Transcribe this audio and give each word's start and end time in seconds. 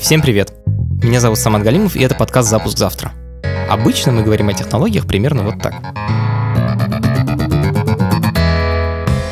Всем 0.00 0.22
привет! 0.22 0.52
Меня 1.02 1.20
зовут 1.20 1.38
Самат 1.38 1.62
Галимов, 1.62 1.94
и 1.94 2.02
это 2.02 2.14
подкаст 2.14 2.48
«Запуск 2.48 2.78
завтра». 2.78 3.12
Обычно 3.68 4.12
мы 4.12 4.22
говорим 4.22 4.48
о 4.48 4.54
технологиях 4.54 5.06
примерно 5.06 5.42
вот 5.42 5.60
так. 5.62 5.74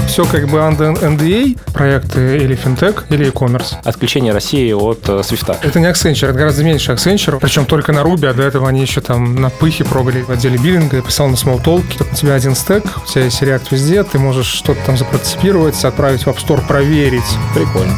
Все 0.07 0.25
как 0.27 0.47
бы 0.49 0.59
under 0.59 1.01
NDA, 1.01 1.59
проекты 1.73 2.37
или 2.37 2.55
финтех, 2.55 3.07
или 3.09 3.27
e-commerce. 3.27 3.77
Отключение 3.83 4.33
России 4.33 4.73
от 4.73 5.09
э, 5.09 5.23
Свифта. 5.23 5.57
Это 5.63 5.81
не 5.81 5.87
Accenture, 5.87 6.29
это 6.29 6.39
гораздо 6.39 6.65
меньше 6.65 6.93
Accenture, 6.93 7.39
причем 7.41 7.65
только 7.65 7.93
на 7.93 8.01
Ruby, 8.01 8.27
а 8.27 8.35
до 8.35 8.43
этого 8.43 8.69
они 8.69 8.83
еще 8.83 9.01
там 9.01 9.37
на 9.37 9.49
пыхе 9.49 9.85
пробовали 9.85 10.21
в 10.21 10.31
отделе 10.31 10.59
биллинга, 10.59 10.97
я 10.97 11.03
писал 11.03 11.29
на 11.29 11.35
Smalltalk, 11.35 12.13
у 12.13 12.15
тебя 12.15 12.35
один 12.35 12.55
стек, 12.55 12.85
у 13.03 13.07
тебя 13.07 13.25
есть 13.25 13.41
React 13.43 13.69
везде, 13.71 14.05
ты 14.05 14.19
можешь 14.19 14.47
что-то 14.47 14.81
там 14.85 14.99
запрототипировать, 14.99 15.83
отправить 15.83 16.25
в 16.25 16.29
App 16.29 16.37
Store, 16.37 16.67
проверить. 16.67 17.39
Прикольно. 17.55 17.95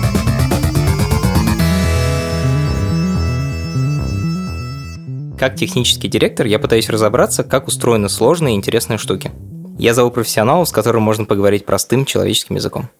Как 5.40 5.56
технический 5.56 6.06
директор 6.06 6.44
я 6.44 6.58
пытаюсь 6.58 6.90
разобраться, 6.90 7.44
как 7.44 7.66
устроены 7.66 8.10
сложные 8.10 8.52
и 8.52 8.58
интересные 8.58 8.98
штуки. 8.98 9.32
Я 9.78 9.94
зову 9.94 10.10
профессионалов, 10.10 10.68
с 10.68 10.70
которым 10.70 11.02
можно 11.02 11.24
поговорить 11.24 11.64
простым 11.64 12.04
человеческим 12.04 12.56
языком. 12.56 12.90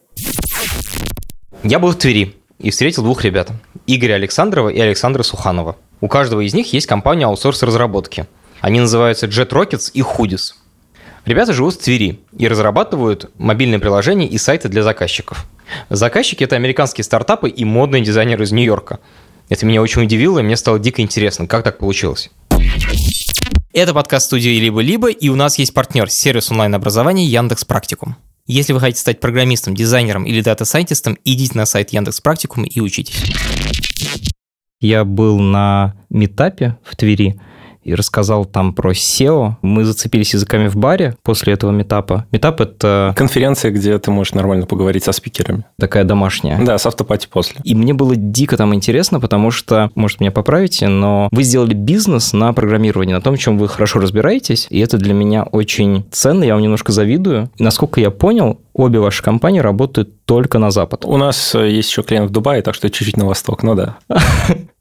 Я 1.62 1.78
был 1.78 1.90
в 1.90 1.96
Твери 1.96 2.34
и 2.58 2.70
встретил 2.70 3.02
двух 3.02 3.24
ребят. 3.24 3.50
Игоря 3.86 4.14
Александрова 4.14 4.70
и 4.70 4.80
Александра 4.80 5.22
Суханова. 5.22 5.76
У 6.00 6.08
каждого 6.08 6.40
из 6.40 6.54
них 6.54 6.72
есть 6.72 6.86
компания 6.86 7.26
аутсорс 7.26 7.62
разработки. 7.62 8.24
Они 8.62 8.80
называются 8.80 9.26
Jet 9.26 9.50
Rockets 9.50 9.90
и 9.92 10.00
Hoodies. 10.00 10.54
Ребята 11.26 11.52
живут 11.52 11.74
в 11.74 11.84
Твери 11.84 12.20
и 12.38 12.48
разрабатывают 12.48 13.30
мобильные 13.36 13.80
приложения 13.80 14.26
и 14.26 14.38
сайты 14.38 14.70
для 14.70 14.82
заказчиков. 14.82 15.46
Заказчики– 15.90 16.42
это 16.44 16.56
американские 16.56 17.04
стартапы 17.04 17.50
и 17.50 17.66
модные 17.66 18.02
дизайнеры 18.02 18.44
из 18.44 18.52
Нью-Йорка. 18.52 18.98
Это 19.50 19.66
меня 19.66 19.82
очень 19.82 20.02
удивило, 20.02 20.38
и 20.38 20.42
мне 20.42 20.56
стало 20.56 20.78
дико 20.78 21.02
интересно, 21.02 21.48
как 21.48 21.64
так 21.64 21.78
получилось. 21.78 22.30
Это 23.72 23.92
подкаст 23.92 24.26
студии 24.26 24.60
«Либо-либо», 24.60 25.10
и 25.10 25.28
у 25.28 25.34
нас 25.34 25.58
есть 25.58 25.74
партнер– 25.74 26.08
сервис 26.08 26.52
онлайн-образования 26.52 27.26
Яндекс 27.26 27.64
Практикум. 27.64 28.14
Если 28.46 28.72
вы 28.72 28.78
хотите 28.78 29.00
стать 29.00 29.18
программистом, 29.18 29.74
дизайнером 29.74 30.24
или 30.24 30.40
дата-сайентистом, 30.40 31.18
идите 31.24 31.58
на 31.58 31.66
сайт 31.66 31.90
Яндекс 31.90 32.20
Практикум 32.20 32.62
и 32.62 32.80
учитесь. 32.80 33.24
Я 34.80 35.04
был 35.04 35.40
на 35.40 35.96
митапе 36.10 36.78
в 36.84 36.94
Твери, 36.94 37.40
и 37.90 37.94
рассказал 37.94 38.44
там 38.44 38.72
про 38.72 38.92
SEO. 38.92 39.54
Мы 39.62 39.84
зацепились 39.84 40.32
языками 40.34 40.68
в 40.68 40.76
баре 40.76 41.16
после 41.22 41.52
этого 41.52 41.70
митапа. 41.72 42.26
Митап— 42.30 42.60
это... 42.62 43.12
Конференция, 43.16 43.70
где 43.72 43.98
ты 43.98 44.10
можешь 44.10 44.34
нормально 44.34 44.66
поговорить 44.66 45.04
со 45.04 45.12
спикерами. 45.12 45.64
Такая 45.78 46.04
домашняя. 46.04 46.62
Да, 46.64 46.78
с 46.78 46.86
afterparty 46.86 47.26
после. 47.30 47.60
И 47.64 47.74
мне 47.74 47.92
было 47.94 48.14
дико 48.16 48.56
там 48.56 48.74
интересно, 48.74 49.20
потому 49.20 49.50
что, 49.50 49.90
может, 49.94 50.20
меня 50.20 50.30
поправите, 50.30 50.88
но 50.88 51.28
вы 51.32 51.42
сделали 51.42 51.74
бизнес 51.74 52.32
на 52.32 52.52
программировании, 52.52 53.12
на 53.12 53.20
том, 53.20 53.36
чем 53.36 53.58
вы 53.58 53.68
хорошо 53.68 53.98
разбираетесь, 53.98 54.66
и 54.70 54.78
это 54.78 54.96
для 54.98 55.14
меня 55.14 55.42
очень 55.42 56.04
ценно, 56.10 56.44
я 56.44 56.54
вам 56.54 56.62
немножко 56.62 56.92
завидую. 56.92 57.50
И 57.56 57.62
насколько 57.62 58.00
я 58.00 58.10
понял, 58.10 58.60
обе 58.72 59.00
ваши 59.00 59.22
компании 59.22 59.60
работают 59.60 60.24
только 60.24 60.58
на 60.58 60.70
Запад. 60.70 61.04
У 61.04 61.16
нас 61.16 61.54
э, 61.54 61.70
есть 61.70 61.90
еще 61.90 62.02
клиент 62.02 62.30
в 62.30 62.32
Дубае, 62.32 62.62
так 62.62 62.74
что 62.74 62.88
чуть-чуть 62.88 63.16
на 63.16 63.26
восток, 63.26 63.62
ну 63.62 63.74
да. 63.74 63.98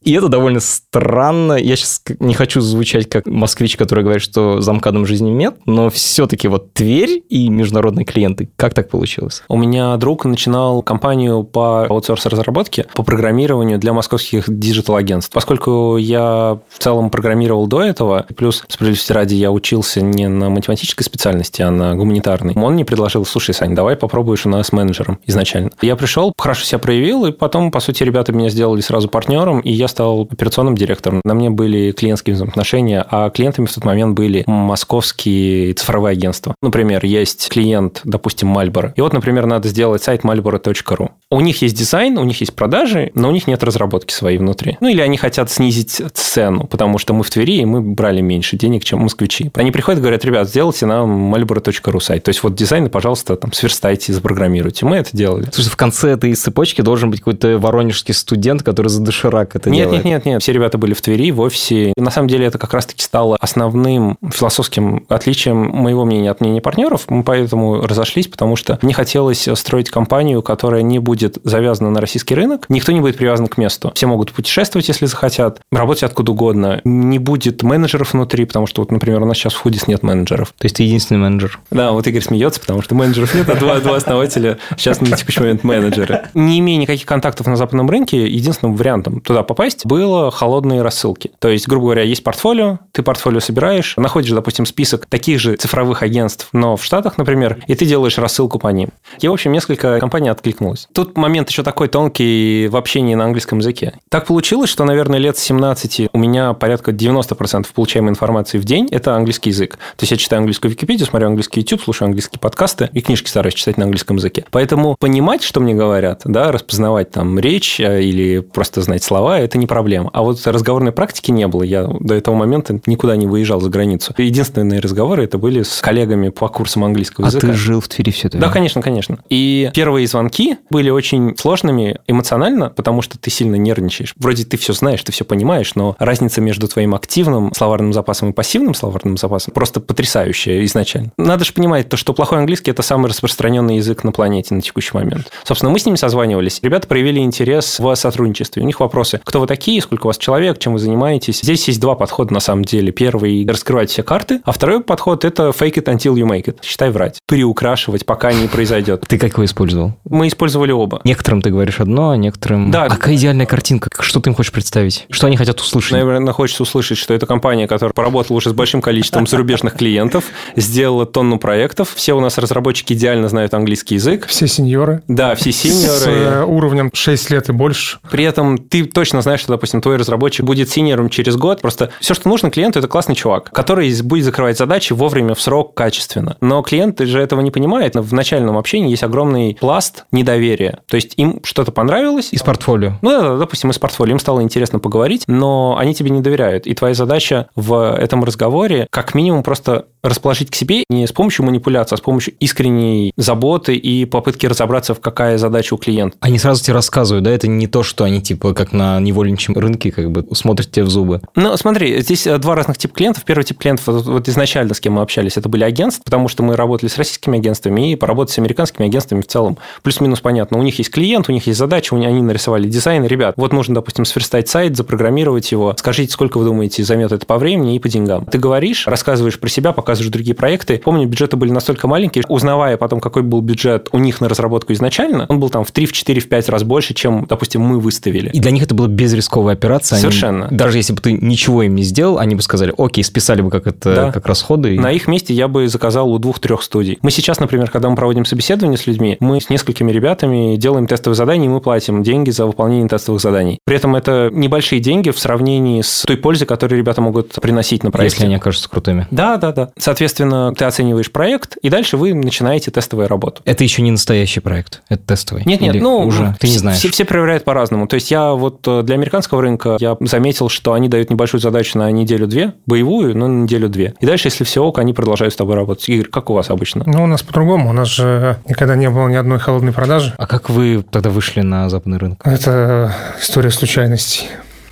И 0.09 0.13
это 0.13 0.27
довольно 0.27 0.59
странно. 0.59 1.53
Я 1.53 1.75
сейчас 1.75 2.01
не 2.19 2.33
хочу 2.33 2.61
звучать 2.61 3.07
как 3.07 3.27
москвич, 3.27 3.77
который 3.77 4.03
говорит, 4.03 4.23
что 4.23 4.59
за 4.59 4.73
МКАДом 4.73 5.05
жизни 5.05 5.29
нет, 5.29 5.57
но 5.67 5.91
все-таки 5.91 6.47
вот 6.47 6.73
Тверь 6.73 7.21
и 7.29 7.47
международные 7.49 8.05
клиенты. 8.05 8.49
Как 8.55 8.73
так 8.73 8.89
получилось? 8.89 9.43
У 9.47 9.55
меня 9.55 9.95
друг 9.97 10.25
начинал 10.25 10.81
компанию 10.81 11.43
по 11.43 11.85
аутсорс-разработке, 11.85 12.87
по 12.95 13.03
программированию 13.03 13.77
для 13.77 13.93
московских 13.93 14.45
digital-агентств. 14.47 15.31
Поскольку 15.31 15.97
я 15.97 16.57
в 16.69 16.79
целом 16.79 17.11
программировал 17.11 17.67
до 17.67 17.83
этого, 17.83 18.25
плюс, 18.35 18.63
справедливости 18.67 19.11
ради, 19.11 19.35
я 19.35 19.51
учился 19.51 20.01
не 20.01 20.27
на 20.27 20.49
математической 20.49 21.03
специальности, 21.03 21.61
а 21.61 21.69
на 21.69 21.93
гуманитарной, 21.93 22.55
он 22.55 22.73
мне 22.73 22.83
предложил, 22.83 23.25
слушай, 23.25 23.53
Сань, 23.53 23.75
давай 23.75 23.95
попробуешь 23.95 24.47
у 24.47 24.49
нас 24.49 24.71
менеджером 24.71 25.19
изначально. 25.27 25.69
Я 25.83 25.95
пришел, 25.95 26.33
хорошо 26.35 26.65
себя 26.65 26.79
проявил, 26.79 27.27
и 27.27 27.31
потом, 27.31 27.69
по 27.69 27.79
сути, 27.79 28.01
ребята 28.01 28.33
меня 28.33 28.49
сделали 28.49 28.81
сразу 28.81 29.07
партнером, 29.07 29.59
и 29.59 29.71
я 29.71 29.87
стал 29.87 29.98
операционным 30.03 30.75
директором. 30.75 31.21
На 31.23 31.33
мне 31.33 31.49
были 31.49 31.91
клиентские 31.91 32.35
взаимоотношения, 32.35 33.05
а 33.09 33.29
клиентами 33.29 33.65
в 33.65 33.73
тот 33.73 33.83
момент 33.85 34.15
были 34.15 34.43
московские 34.47 35.73
цифровые 35.73 36.13
агентства. 36.13 36.55
Например, 36.61 37.03
есть 37.05 37.49
клиент, 37.49 38.01
допустим, 38.03 38.55
Marlboro. 38.57 38.91
И 38.95 39.01
вот, 39.01 39.13
например, 39.13 39.45
надо 39.45 39.67
сделать 39.69 40.03
сайт 40.03 40.21
marlboro.ru. 40.21 41.09
У 41.31 41.41
них 41.41 41.61
есть 41.61 41.77
дизайн, 41.77 42.17
у 42.17 42.23
них 42.23 42.39
есть 42.39 42.55
продажи, 42.55 43.11
но 43.13 43.29
у 43.29 43.31
них 43.31 43.47
нет 43.47 43.63
разработки 43.63 44.13
своей 44.13 44.37
внутри. 44.37 44.77
Ну, 44.81 44.87
или 44.87 45.01
они 45.01 45.17
хотят 45.17 45.51
снизить 45.51 46.01
цену, 46.13 46.65
потому 46.65 46.97
что 46.97 47.13
мы 47.13 47.23
в 47.23 47.29
Твери, 47.29 47.57
и 47.57 47.65
мы 47.65 47.81
брали 47.81 48.21
меньше 48.21 48.57
денег, 48.57 48.83
чем 48.83 48.99
москвичи. 48.99 49.51
Они 49.55 49.71
приходят 49.71 49.99
и 49.99 50.01
говорят, 50.01 50.25
ребят, 50.25 50.49
сделайте 50.49 50.85
нам 50.85 51.33
marlboro.ru 51.33 51.99
сайт. 51.99 52.23
То 52.23 52.29
есть, 52.29 52.43
вот 52.43 52.55
дизайн, 52.55 52.89
пожалуйста, 52.89 53.35
там, 53.35 53.53
сверстайте, 53.53 54.13
запрограммируйте. 54.13 54.85
Мы 54.85 54.97
это 54.97 55.15
делали. 55.15 55.47
Слушай, 55.51 55.69
в 55.69 55.75
конце 55.75 56.11
этой 56.11 56.33
цепочки 56.33 56.81
должен 56.81 57.11
быть 57.11 57.19
какой-то 57.19 57.59
воронежский 57.59 58.13
студент, 58.13 58.63
который 58.63 58.87
за 58.87 59.01
доширак 59.01 59.55
это 59.55 59.69
нет, 59.69 59.88
делает. 59.89 60.05
Нет, 60.05 60.25
нет, 60.25 60.25
нет. 60.25 60.41
Все 60.41 60.53
ребята 60.53 60.77
были 60.77 60.93
в 60.93 61.01
Твери, 61.01 61.31
в 61.31 61.39
офисе. 61.39 61.93
На 61.97 62.11
самом 62.11 62.27
деле 62.27 62.45
это 62.45 62.57
как 62.57 62.73
раз-таки 62.73 63.03
стало 63.03 63.37
основным 63.39 64.17
философским 64.33 65.05
отличием 65.09 65.57
моего 65.57 66.05
мнения 66.05 66.31
от 66.31 66.41
мнения 66.41 66.61
партнеров. 66.61 67.05
Мы 67.07 67.23
поэтому 67.23 67.81
разошлись, 67.81 68.27
потому 68.27 68.55
что 68.55 68.79
мне 68.81 68.93
хотелось 68.93 69.47
строить 69.55 69.89
компанию, 69.89 70.41
которая 70.41 70.81
не 70.81 70.99
будет 70.99 71.37
завязана 71.43 71.89
на 71.91 72.01
российский 72.01 72.35
рынок. 72.35 72.65
Никто 72.69 72.91
не 72.91 73.01
будет 73.01 73.17
привязан 73.17 73.47
к 73.47 73.57
месту. 73.57 73.91
Все 73.95 74.07
могут 74.07 74.31
путешествовать, 74.31 74.87
если 74.87 75.05
захотят, 75.05 75.61
работать 75.71 76.03
откуда 76.03 76.31
угодно. 76.31 76.81
Не 76.83 77.19
будет 77.19 77.63
менеджеров 77.63 78.13
внутри, 78.13 78.45
потому 78.45 78.67
что, 78.67 78.81
вот, 78.81 78.91
например, 78.91 79.21
у 79.21 79.25
нас 79.25 79.37
сейчас 79.37 79.53
в 79.53 79.61
Худис 79.61 79.87
нет 79.87 80.03
менеджеров. 80.03 80.53
То 80.57 80.65
есть 80.65 80.75
ты 80.77 80.83
единственный 80.83 81.17
менеджер? 81.17 81.59
Да, 81.71 81.91
вот 81.91 82.07
Игорь 82.07 82.21
смеется, 82.21 82.59
потому 82.59 82.81
что 82.81 82.95
менеджеров 82.95 83.33
нет, 83.35 83.49
а 83.49 83.55
два, 83.55 83.79
два 83.79 83.95
основателя 83.95 84.57
сейчас 84.77 85.01
на 85.01 85.15
текущий 85.15 85.41
момент 85.41 85.63
менеджеры. 85.63 86.23
Не 86.33 86.59
имея 86.59 86.77
никаких 86.77 87.05
контактов 87.05 87.47
на 87.47 87.55
западном 87.55 87.89
рынке, 87.89 88.27
единственным 88.27 88.75
вариантом 88.75 89.21
туда 89.21 89.43
попасть 89.43 89.68
было 89.85 90.31
холодные 90.31 90.81
рассылки. 90.81 91.31
То 91.39 91.49
есть, 91.49 91.67
грубо 91.67 91.85
говоря, 91.85 92.03
есть 92.03 92.23
портфолио, 92.23 92.79
ты 92.91 93.03
портфолио 93.03 93.39
собираешь, 93.39 93.95
находишь, 93.97 94.31
допустим, 94.31 94.65
список 94.65 95.05
таких 95.05 95.39
же 95.39 95.55
цифровых 95.55 96.03
агентств, 96.03 96.49
но 96.53 96.77
в 96.77 96.83
Штатах, 96.83 97.17
например, 97.17 97.63
и 97.67 97.75
ты 97.75 97.85
делаешь 97.85 98.17
рассылку 98.17 98.59
по 98.59 98.67
ним. 98.67 98.89
И, 99.19 99.27
в 99.27 99.33
общем, 99.33 99.51
несколько 99.51 99.99
компаний 99.99 100.29
откликнулось. 100.29 100.87
Тут 100.93 101.17
момент 101.17 101.49
еще 101.49 101.63
такой 101.63 101.87
тонкий 101.87 102.67
в 102.67 102.75
общении 102.75 103.15
на 103.15 103.25
английском 103.25 103.59
языке. 103.59 103.93
Так 104.09 104.25
получилось, 104.25 104.69
что, 104.69 104.83
наверное, 104.85 105.19
лет 105.19 105.37
17 105.37 106.09
у 106.11 106.17
меня 106.17 106.53
порядка 106.53 106.91
90% 106.91 107.67
получаемой 107.73 108.11
информации 108.11 108.57
в 108.57 108.65
день– 108.65 108.87
это 108.91 109.15
английский 109.15 109.49
язык. 109.49 109.77
То 109.77 110.03
есть 110.03 110.11
я 110.11 110.17
читаю 110.17 110.39
английскую 110.39 110.71
Википедию, 110.71 111.07
смотрю 111.07 111.27
английский 111.27 111.61
YouTube, 111.61 111.81
слушаю 111.81 112.07
английские 112.07 112.39
подкасты 112.39 112.89
и 112.93 113.01
книжки 113.01 113.29
стараюсь 113.29 113.55
читать 113.55 113.77
на 113.77 113.83
английском 113.85 114.17
языке. 114.17 114.45
Поэтому 114.51 114.95
понимать, 114.99 115.43
что 115.43 115.59
мне 115.59 115.73
говорят, 115.73 116.21
да, 116.25 116.51
распознавать 116.51 117.11
там 117.11 117.37
речь 117.39 117.79
э, 117.79 118.01
или 118.01 118.39
просто 118.39 118.81
знать 118.81 119.03
слова– 119.03 119.39
это 119.39 119.57
не 119.59 119.67
проблема. 119.67 120.09
А 120.13 120.21
вот 120.21 120.45
разговорной 120.45 120.91
практики 120.91 121.31
не 121.31 121.47
было. 121.47 121.63
Я 121.63 121.87
до 121.99 122.15
этого 122.15 122.35
момента 122.35 122.79
никуда 122.85 123.15
не 123.15 123.27
выезжал 123.27 123.61
за 123.61 123.69
границу. 123.69 124.13
Единственные 124.17 124.79
разговоры 124.79 125.23
это 125.23 125.37
были 125.37 125.63
с 125.63 125.81
коллегами 125.81 126.29
по 126.29 126.47
курсам 126.47 126.85
английского 126.85 127.25
языка. 127.25 127.47
А 127.47 127.51
ты 127.51 127.55
жил 127.55 127.81
в 127.81 127.87
Твери 127.87 128.11
все 128.11 128.27
это 128.27 128.37
Да, 128.37 128.49
конечно, 128.49 128.81
конечно. 128.81 129.19
И 129.29 129.71
первые 129.73 130.07
звонки 130.07 130.57
были 130.69 130.89
очень 130.89 131.35
сложными 131.37 131.99
эмоционально, 132.07 132.69
потому 132.69 133.01
что 133.01 133.17
ты 133.17 133.29
сильно 133.29 133.55
нервничаешь. 133.55 134.13
Вроде 134.17 134.45
ты 134.45 134.57
все 134.57 134.73
знаешь, 134.73 135.03
ты 135.03 135.11
все 135.11 135.25
понимаешь, 135.25 135.75
но 135.75 135.95
разница 135.99 136.41
между 136.41 136.67
твоим 136.67 136.95
активным 136.95 137.53
словарным 137.53 137.93
запасом 137.93 138.29
и 138.29 138.33
пассивным 138.33 138.73
словарным 138.73 139.17
запасом 139.17 139.53
просто 139.53 139.79
потрясающая 139.79 140.63
изначально. 140.65 141.11
Надо 141.17 141.45
же 141.45 141.53
понимать 141.53 141.89
то, 141.89 141.97
что 141.97 142.13
плохой 142.13 142.39
английский– 142.39 142.71
это 142.71 142.81
самый 142.81 143.07
распространенный 143.07 143.77
язык 143.77 144.03
на 144.03 144.11
планете 144.11 144.55
на 144.55 144.61
текущий 144.61 144.91
момент. 144.93 145.31
Собственно, 145.43 145.71
мы 145.71 145.79
с 145.79 145.85
ними 145.85 145.95
созванивались. 145.95 146.59
Ребята 146.61 146.87
проявили 146.87 147.19
интерес 147.19 147.79
в 147.79 147.95
сотрудничестве. 147.95 148.63
У 148.63 148.65
них 148.65 148.79
вопросы, 148.79 149.21
кто 149.23 149.39
вы 149.39 149.47
такие, 149.49 149.81
сколько 149.81 150.05
у 150.05 150.09
вас 150.09 150.19
человек, 150.19 150.59
чем 150.59 150.73
вы 150.73 150.79
занимаетесь. 150.79 151.41
Здесь 151.41 151.67
есть 151.67 151.81
два 151.81 151.95
подхода 151.95 152.31
на 152.31 152.39
самом 152.39 152.63
деле. 152.63 152.91
Первый– 152.91 153.45
раскрывать 153.49 153.89
все 153.89 154.03
карты, 154.03 154.41
а 154.45 154.51
второй 154.51 154.81
подход– 154.81 155.25
это 155.25 155.49
fake 155.49 155.73
it 155.73 155.85
until 155.85 156.13
you 156.13 156.27
make 156.29 156.45
it. 156.45 156.57
Считай 156.61 156.91
врать. 156.91 157.17
Переукрашивать, 157.27 158.05
пока 158.05 158.31
не 158.31 158.47
произойдет. 158.47 159.05
Ты 159.07 159.17
какой 159.17 159.45
использовал? 159.45 159.95
Мы 160.07 160.27
использовали 160.27 160.71
оба. 160.71 161.01
Некоторым 161.03 161.41
ты 161.41 161.49
говоришь 161.49 161.79
одно, 161.79 162.11
а 162.11 162.17
некоторым... 162.17 162.69
Да. 162.69 162.83
А 162.83 162.89
какая 162.89 163.15
идеальная 163.15 163.47
картинка? 163.47 163.89
Что 163.99 164.19
ты 164.19 164.29
им 164.29 164.35
хочешь 164.35 164.51
представить? 164.51 165.07
Что 165.09 165.25
они 165.25 165.35
хотят 165.35 165.59
услышать? 165.59 165.93
Наверное, 165.93 166.31
хочется 166.31 166.61
услышать, 166.61 166.99
что 166.99 167.15
это 167.15 167.25
компания, 167.25 167.67
которая 167.67 167.93
поработала 167.93 168.37
уже 168.37 168.51
с 168.51 168.53
большим 168.53 168.83
количеством 168.83 169.25
зарубежных 169.25 169.73
клиентов, 169.73 170.25
сделала 170.57 171.07
тонну 171.07 171.39
проектов. 171.39 171.93
Все 171.95 172.13
у 172.13 172.19
нас 172.19 172.37
разработчики 172.37 172.93
идеально 172.93 173.29
знают 173.29 173.55
английский 173.55 173.95
язык. 173.95 174.27
Все 174.27 174.45
сеньоры. 174.45 175.01
Да, 175.07 175.33
все 175.33 175.51
сеньоры. 175.51 175.97
С 175.97 176.05
э, 176.05 176.43
уровнем 176.43 176.91
6 176.93 177.31
лет 177.31 177.49
и 177.49 177.51
больше. 177.51 177.97
При 178.11 178.23
этом 178.23 178.59
ты 178.59 178.85
точно 178.85 179.21
знаешь, 179.21 179.38
что, 179.39 179.53
допустим, 179.53 179.81
твой 179.81 179.97
разработчик 179.97 180.45
будет 180.45 180.69
синером 180.69 181.09
через 181.09 181.35
год. 181.35 181.61
Просто 181.61 181.91
все, 181.99 182.13
что 182.13 182.29
нужно 182.29 182.51
клиенту, 182.51 182.79
это 182.79 182.87
классный 182.87 183.15
чувак, 183.15 183.51
который 183.51 183.89
будет 184.01 184.25
закрывать 184.25 184.57
задачи 184.57 184.93
вовремя, 184.93 185.33
в 185.33 185.41
срок, 185.41 185.73
качественно. 185.73 186.37
Но 186.41 186.61
клиент 186.61 186.99
же 186.99 187.19
этого 187.19 187.41
не 187.41 187.51
понимает. 187.51 187.95
В 187.95 188.13
начальном 188.13 188.57
общении 188.57 188.91
есть 188.91 189.03
огромный 189.03 189.57
пласт 189.59 190.05
недоверия. 190.11 190.79
То 190.87 190.95
есть 190.95 191.13
им 191.17 191.41
что-то 191.43 191.71
понравилось. 191.71 192.29
Из 192.31 192.41
портфолио. 192.41 192.93
Ну 193.01 193.09
да, 193.09 193.37
допустим, 193.37 193.71
из 193.71 193.79
портфолио. 193.79 194.13
Им 194.13 194.19
стало 194.19 194.41
интересно 194.41 194.79
поговорить, 194.79 195.23
но 195.27 195.77
они 195.77 195.93
тебе 195.93 196.09
не 196.09 196.21
доверяют. 196.21 196.67
И 196.67 196.73
твоя 196.73 196.93
задача 196.93 197.47
в 197.55 197.95
этом 197.95 198.23
разговоре 198.23 198.87
как 198.89 199.13
минимум 199.15 199.43
просто 199.43 199.85
расположить 200.03 200.49
к 200.49 200.55
себе 200.55 200.83
не 200.89 201.07
с 201.07 201.11
помощью 201.11 201.45
манипуляции, 201.45 201.95
а 201.95 201.97
с 201.97 202.01
помощью 202.01 202.33
искренней 202.39 203.11
заботы 203.17 203.75
и 203.75 204.05
попытки 204.05 204.45
разобраться, 204.45 204.93
в 204.93 204.99
какая 204.99 205.37
задача 205.37 205.73
у 205.73 205.77
клиента. 205.77 206.17
Они 206.21 206.37
сразу 206.37 206.63
тебе 206.63 206.73
рассказывают, 206.73 207.23
да, 207.25 207.31
это 207.31 207.47
не 207.47 207.67
то, 207.67 207.83
что 207.83 208.03
они 208.03 208.21
типа 208.21 208.53
как 208.53 208.71
на 208.73 208.99
невольничьем 208.99 209.57
рынке 209.57 209.91
как 209.91 210.11
бы 210.11 210.25
смотрят 210.35 210.71
тебе 210.71 210.85
в 210.85 210.89
зубы. 210.89 211.21
Ну, 211.35 211.55
смотри, 211.57 212.01
здесь 212.01 212.25
э, 212.27 212.37
два 212.37 212.55
разных 212.55 212.77
типа 212.77 212.95
клиентов. 212.95 213.23
Первый 213.25 213.43
тип 213.43 213.57
клиентов, 213.59 213.87
вот, 213.87 214.05
вот 214.05 214.27
изначально 214.27 214.73
с 214.73 214.79
кем 214.79 214.93
мы 214.93 215.01
общались, 215.01 215.37
это 215.37 215.49
были 215.49 215.63
агентства, 215.63 216.03
потому 216.03 216.27
что 216.27 216.43
мы 216.43 216.55
работали 216.55 216.89
с 216.89 216.97
российскими 216.97 217.37
агентствами 217.37 217.91
и 217.91 217.95
поработали 217.95 218.35
с 218.35 218.39
американскими 218.39 218.87
агентствами 218.87 219.21
в 219.21 219.27
целом. 219.27 219.57
Плюс-минус 219.83 220.21
понятно. 220.21 220.57
У 220.57 220.63
них 220.63 220.77
есть 220.77 220.91
клиент, 220.91 221.29
у 221.29 221.31
них 221.31 221.47
есть 221.47 221.59
задача, 221.59 221.95
они 221.95 222.21
нарисовали 222.21 222.67
дизайн. 222.67 223.05
Ребят, 223.05 223.33
вот 223.37 223.53
нужно, 223.53 223.75
допустим, 223.75 224.05
сверстать 224.05 224.47
сайт, 224.47 224.75
запрограммировать 224.75 225.51
его. 225.51 225.73
Скажите, 225.77 226.11
сколько 226.13 226.37
вы 226.37 226.45
думаете 226.45 226.83
займет 226.83 227.11
это 227.11 227.25
по 227.25 227.37
времени 227.37 227.75
и 227.75 227.79
по 227.79 227.89
деньгам. 227.89 228.25
Ты 228.25 228.37
говоришь, 228.37 228.87
рассказываешь 228.87 229.39
про 229.39 229.49
себя, 229.49 229.71
показываешь 229.89 230.11
другие 230.11 230.35
проекты. 230.35 230.77
Помню, 230.77 231.07
бюджеты 231.07 231.35
были 231.35 231.49
настолько 231.49 231.87
маленькие, 231.87 232.23
узнавая 232.27 232.77
потом, 232.77 232.99
какой 232.99 233.23
был 233.23 233.41
бюджет 233.41 233.89
у 233.91 233.97
них 233.97 234.21
на 234.21 234.29
разработку 234.29 234.71
изначально, 234.73 235.25
он 235.29 235.39
был 235.39 235.49
там 235.49 235.63
в 235.63 235.71
3, 235.71 235.87
в 235.87 235.93
4, 235.93 236.21
в 236.21 236.29
5 236.29 236.49
раз 236.49 236.63
больше, 236.63 236.93
чем, 236.93 237.25
допустим, 237.27 237.61
мы 237.61 237.79
выставили. 237.79 238.29
И 238.29 238.39
для 238.39 238.51
них 238.51 238.61
это 238.61 238.75
была 238.75 238.87
безрисковая 238.87 239.55
операция. 239.55 239.97
Совершенно. 239.97 240.45
Они, 240.47 240.57
даже 240.57 240.77
если 240.77 240.93
бы 240.93 241.01
ты 241.01 241.13
ничего 241.13 241.63
им 241.63 241.73
не 241.73 241.81
сделал, 241.81 242.19
они 242.19 242.35
бы 242.35 242.43
сказали, 242.43 242.71
окей, 242.77 243.03
списали 243.03 243.41
бы 243.41 243.49
как 243.49 243.65
это, 243.65 243.95
да. 243.95 244.11
как 244.11 244.27
расходы. 244.27 244.79
На 244.79 244.91
их 244.91 245.07
месте 245.07 245.33
я 245.33 245.47
бы 245.47 245.67
заказал 245.67 246.11
у 246.11 246.19
двух-трех 246.19 246.61
студий. 246.61 246.99
Мы 247.01 247.09
сейчас, 247.09 247.39
например, 247.39 247.71
когда 247.71 247.89
мы 247.89 247.95
проводим 247.95 248.25
собеседование 248.25 248.77
с 248.77 248.85
людьми, 248.85 249.17
мы 249.19 249.41
с 249.41 249.49
несколькими 249.49 249.91
ребятами 249.91 250.55
делаем 250.55 250.85
тестовые 250.85 251.15
задания, 251.15 251.47
и 251.47 251.49
мы 251.49 251.61
платим 251.61 252.03
деньги 252.03 252.29
за 252.29 252.45
выполнение 252.45 252.87
тестовых 252.87 253.21
заданий. 253.21 253.57
При 253.65 253.75
этом 253.75 253.95
это 253.95 254.29
небольшие 254.31 254.81
деньги 254.81 255.09
в 255.09 255.17
сравнении 255.17 255.81
с 255.81 256.03
той 256.03 256.17
пользой, 256.17 256.45
которую 256.45 256.77
ребята 256.77 257.01
могут 257.01 257.33
приносить 257.41 257.83
на 257.83 257.89
проекте. 257.89 258.17
Если 258.17 258.25
они 258.25 258.35
окажутся 258.35 258.69
крутыми. 258.69 259.07
Да, 259.09 259.37
да, 259.37 259.51
да. 259.51 259.69
Соответственно, 259.79 260.53
ты 260.53 260.65
оцениваешь 260.65 261.11
проект, 261.11 261.57
и 261.57 261.69
дальше 261.69 261.97
вы 261.97 262.13
начинаете 262.13 262.69
тестовую 262.69 263.07
работу. 263.07 263.41
Это 263.45 263.63
еще 263.63 263.81
не 263.81 263.91
настоящий 263.91 264.41
проект, 264.41 264.81
это 264.89 265.01
тестовый. 265.03 265.43
Нет, 265.45 265.61
нет, 265.61 265.75
Или 265.75 265.81
ну 265.81 265.99
уже 265.99 266.35
ты 266.39 266.47
не 266.47 266.57
знаешь. 266.57 266.77
Все, 266.77 266.89
все 266.89 267.05
проверяют 267.05 267.43
по-разному. 267.45 267.87
То 267.87 267.95
есть 267.95 268.11
я 268.11 268.33
вот 268.33 268.67
э, 268.67 268.83
для 268.83 268.95
американского 268.95 269.41
рынка 269.41 269.77
я 269.79 269.97
заметил, 270.01 270.49
что 270.49 270.73
они 270.73 270.89
дают 270.89 271.09
небольшую 271.09 271.41
задачу 271.41 271.77
на 271.77 271.89
неделю-две, 271.91 272.53
боевую, 272.65 273.17
но 273.17 273.27
на 273.27 273.43
неделю-две. 273.43 273.95
И 273.99 274.05
дальше, 274.05 274.27
если 274.27 274.43
все 274.43 274.63
ок, 274.63 274.79
они 274.79 274.93
продолжают 274.93 275.33
с 275.33 275.37
тобой 275.37 275.55
работать. 275.55 275.87
Игорь, 275.89 276.07
как 276.07 276.29
у 276.29 276.33
вас 276.33 276.49
обычно? 276.49 276.83
Ну, 276.85 277.03
у 277.03 277.07
нас 277.07 277.23
по-другому. 277.23 277.69
У 277.69 277.73
нас 277.73 277.87
же 277.87 278.37
никогда 278.47 278.75
не 278.75 278.89
было 278.89 279.07
ни 279.07 279.15
одной 279.15 279.39
холодной 279.39 279.71
продажи. 279.71 280.13
А 280.17 280.27
как 280.27 280.49
вы 280.49 280.83
тогда 280.89 281.09
вышли 281.09 281.41
на 281.41 281.69
западный 281.69 281.97
рынок? 281.97 282.21
Это 282.25 282.93
история 283.21 283.51
случайностей. 283.51 284.27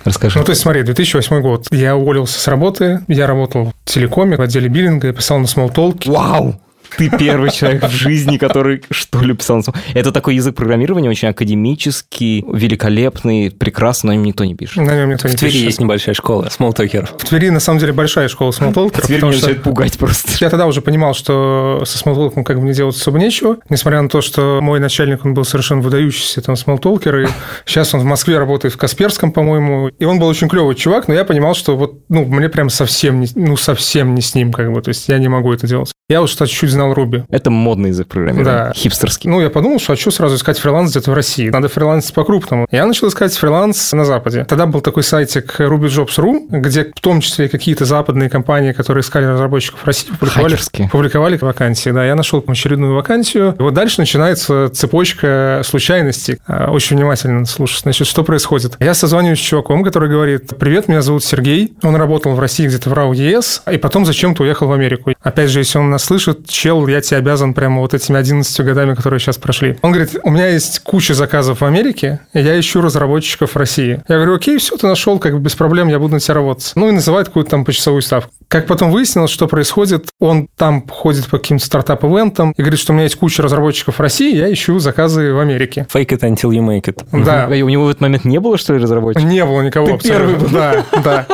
Расскажи. 0.08 0.38
Ну, 0.38 0.44
то 0.44 0.50
есть, 0.50 0.62
смотри, 0.62 0.82
2008 0.82 1.40
год. 1.40 1.66
Я 1.70 1.96
уволился 1.96 2.38
с 2.40 2.48
работы, 2.48 3.00
я 3.08 3.26
работал 3.26 3.72
в 3.84 3.90
телекоме, 3.90 4.36
в 4.36 4.40
отделе 4.40 4.68
биллинга, 4.68 5.08
я 5.08 5.12
писал 5.12 5.38
на 5.38 5.46
смолтолке. 5.46 6.10
Вау! 6.10 6.60
Ты 6.98 7.10
первый 7.16 7.50
человек 7.50 7.84
в 7.84 7.92
жизни, 7.92 8.38
который 8.38 8.82
что 8.90 9.20
ли 9.20 9.34
писал. 9.34 9.62
Это 9.94 10.12
такой 10.12 10.34
язык 10.34 10.54
программирования 10.54 11.08
очень 11.08 11.28
академический, 11.28 12.44
великолепный, 12.52 13.50
прекрасный, 13.50 14.08
но 14.08 14.14
им 14.14 14.24
никто 14.24 14.44
не 14.44 14.54
пишет. 14.54 14.78
На 14.78 14.96
нем 14.96 15.10
никто 15.10 15.28
в 15.28 15.30
не 15.30 15.36
Твери 15.36 15.52
пишет. 15.52 15.66
есть 15.66 15.80
небольшая 15.80 16.14
школа 16.14 16.48
смолтокеров. 16.50 17.10
В 17.18 17.24
Твери, 17.24 17.50
на 17.50 17.60
самом 17.60 17.78
деле, 17.78 17.92
большая 17.92 18.28
школа 18.28 18.50
смолтолкеров. 18.50 19.04
Теперь 19.04 19.16
потому 19.16 19.32
меня 19.32 19.40
начинает 19.40 19.62
пугать 19.62 19.98
просто. 19.98 20.32
Я 20.40 20.50
тогда 20.50 20.66
уже 20.66 20.82
понимал, 20.82 21.14
что 21.14 21.82
со 21.84 21.98
смолтолком 21.98 22.44
как 22.44 22.56
бы 22.56 22.62
мне 22.62 22.74
делать 22.74 22.96
особо 22.96 23.18
нечего, 23.18 23.58
несмотря 23.68 24.02
на 24.02 24.08
то, 24.08 24.20
что 24.20 24.60
мой 24.60 24.80
начальник, 24.80 25.24
он 25.24 25.34
был 25.34 25.44
совершенно 25.44 25.80
выдающийся 25.80 26.42
там 26.42 26.56
смолтолкер, 26.56 27.20
и 27.20 27.26
сейчас 27.64 27.94
он 27.94 28.00
в 28.00 28.04
Москве 28.04 28.38
работает 28.38 28.74
в 28.74 28.76
Касперском, 28.76 29.32
по-моему, 29.32 29.88
и 29.88 30.04
он 30.04 30.18
был 30.18 30.26
очень 30.26 30.48
клевый 30.48 30.74
чувак, 30.74 31.08
но 31.08 31.14
я 31.14 31.24
понимал, 31.24 31.54
что 31.54 31.76
вот, 31.76 32.00
ну, 32.08 32.24
мне 32.24 32.48
прям 32.48 32.70
совсем, 32.70 33.20
не, 33.20 33.28
ну, 33.34 33.56
совсем 33.56 34.14
не 34.14 34.22
с 34.22 34.34
ним, 34.34 34.52
как 34.52 34.72
бы, 34.72 34.82
то 34.82 34.88
есть 34.88 35.08
я 35.08 35.18
не 35.18 35.28
могу 35.28 35.52
это 35.52 35.66
делать. 35.66 35.92
Я 36.08 36.22
уж 36.22 36.34
чуть-чуть 36.34 36.70
знал 36.70 36.87
Руби. 36.94 37.24
Это 37.30 37.50
модный 37.50 37.90
язык 37.90 38.08
программирования. 38.08 38.44
Да. 38.68 38.72
Хипстерский. 38.74 39.28
Ну, 39.30 39.40
я 39.40 39.50
подумал, 39.50 39.78
что 39.78 39.92
хочу 39.92 40.10
сразу 40.10 40.36
искать 40.36 40.58
фриланс 40.58 40.90
где-то 40.90 41.10
в 41.10 41.14
России. 41.14 41.48
Надо 41.50 41.68
фрилансить 41.68 42.14
по-крупному. 42.14 42.66
Я 42.70 42.86
начал 42.86 43.08
искать 43.08 43.34
фриланс 43.36 43.92
на 43.92 44.04
Западе. 44.04 44.44
Тогда 44.44 44.66
был 44.66 44.80
такой 44.80 45.02
сайтик 45.02 45.60
rubyjobs.ru, 45.60 46.46
где 46.50 46.84
в 46.84 47.00
том 47.00 47.20
числе 47.20 47.48
какие-то 47.48 47.84
западные 47.84 48.28
компании, 48.30 48.72
которые 48.72 49.02
искали 49.02 49.24
разработчиков 49.26 49.80
в 49.80 49.86
России, 49.86 50.08
публиковали, 50.10 50.52
Хакерские. 50.52 50.88
публиковали 50.90 51.36
вакансии. 51.36 51.90
Да, 51.90 52.04
я 52.04 52.14
нашел 52.14 52.44
очередную 52.46 52.94
вакансию. 52.94 53.54
И 53.58 53.62
вот 53.62 53.74
дальше 53.74 54.00
начинается 54.00 54.68
цепочка 54.72 55.62
случайностей. 55.64 56.38
А, 56.46 56.70
Очень 56.70 56.96
внимательно 56.96 57.44
слушай. 57.46 57.80
Значит, 57.82 58.06
что 58.06 58.24
происходит? 58.24 58.76
Я 58.80 58.94
созваниваюсь 58.94 59.38
с 59.38 59.42
чуваком, 59.42 59.82
который 59.84 60.08
говорит, 60.08 60.52
привет, 60.58 60.88
меня 60.88 61.02
зовут 61.02 61.24
Сергей. 61.24 61.72
Он 61.82 61.96
работал 61.96 62.34
в 62.34 62.40
России 62.40 62.66
где-то 62.66 62.90
в 62.90 62.92
РАУ 62.92 63.12
ЕС, 63.12 63.62
и 63.70 63.76
потом 63.78 64.04
зачем-то 64.04 64.42
уехал 64.42 64.66
в 64.68 64.72
Америку. 64.72 65.12
Опять 65.22 65.50
же, 65.50 65.60
если 65.60 65.78
он 65.78 65.90
нас 65.90 66.04
слышит, 66.04 66.48
чел, 66.48 66.77
я 66.86 67.00
тебе 67.00 67.18
обязан 67.18 67.54
прямо 67.54 67.80
вот 67.80 67.94
этими 67.94 68.18
11 68.18 68.60
годами, 68.64 68.94
которые 68.94 69.18
сейчас 69.18 69.36
прошли. 69.38 69.76
Он 69.82 69.90
говорит, 69.92 70.16
у 70.22 70.30
меня 70.30 70.48
есть 70.48 70.80
куча 70.80 71.14
заказов 71.14 71.60
в 71.60 71.64
Америке, 71.64 72.20
и 72.32 72.40
я 72.40 72.58
ищу 72.60 72.80
разработчиков 72.80 73.52
в 73.52 73.56
России. 73.56 74.02
Я 74.08 74.16
говорю, 74.16 74.34
окей, 74.36 74.58
все, 74.58 74.76
ты 74.76 74.86
нашел, 74.86 75.18
как 75.18 75.32
бы 75.34 75.40
без 75.40 75.54
проблем, 75.54 75.88
я 75.88 75.98
буду 75.98 76.14
на 76.14 76.20
тебя 76.20 76.34
работать. 76.34 76.72
Ну 76.76 76.88
и 76.88 76.92
называет 76.92 77.28
какую-то 77.28 77.50
там 77.50 77.64
почасовую 77.64 78.02
ставку. 78.02 78.30
Как 78.48 78.66
потом 78.66 78.90
выяснилось, 78.90 79.30
что 79.30 79.46
происходит, 79.48 80.08
он 80.20 80.48
там 80.56 80.86
ходит 80.88 81.26
по 81.26 81.38
каким-то 81.38 81.64
стартап-ивентам 81.66 82.52
и 82.56 82.62
говорит, 82.62 82.78
что 82.80 82.92
у 82.92 82.94
меня 82.94 83.04
есть 83.04 83.16
куча 83.16 83.42
разработчиков 83.42 83.96
в 83.96 84.00
России, 84.00 84.34
я 84.36 84.52
ищу 84.52 84.78
заказы 84.78 85.32
в 85.32 85.38
Америке. 85.38 85.86
Fake 85.92 86.08
it 86.08 86.20
until 86.20 86.50
you 86.50 86.60
make 86.66 86.84
it. 86.84 87.02
Да, 87.24 87.46
А 87.46 87.48
У 87.50 87.68
него 87.68 87.84
в 87.84 87.88
этот 87.88 88.00
момент 88.00 88.24
не 88.24 88.38
было, 88.38 88.56
что 88.58 88.74
ли, 88.74 88.80
разработчиков? 88.82 89.28
не 89.28 89.44
было 89.44 89.62
никого 89.62 89.86
Ты 89.86 89.92
абсолютно. 89.94 90.26
первый 90.26 90.36
был. 90.36 90.48
Да, 90.50 90.84
да. 91.04 91.26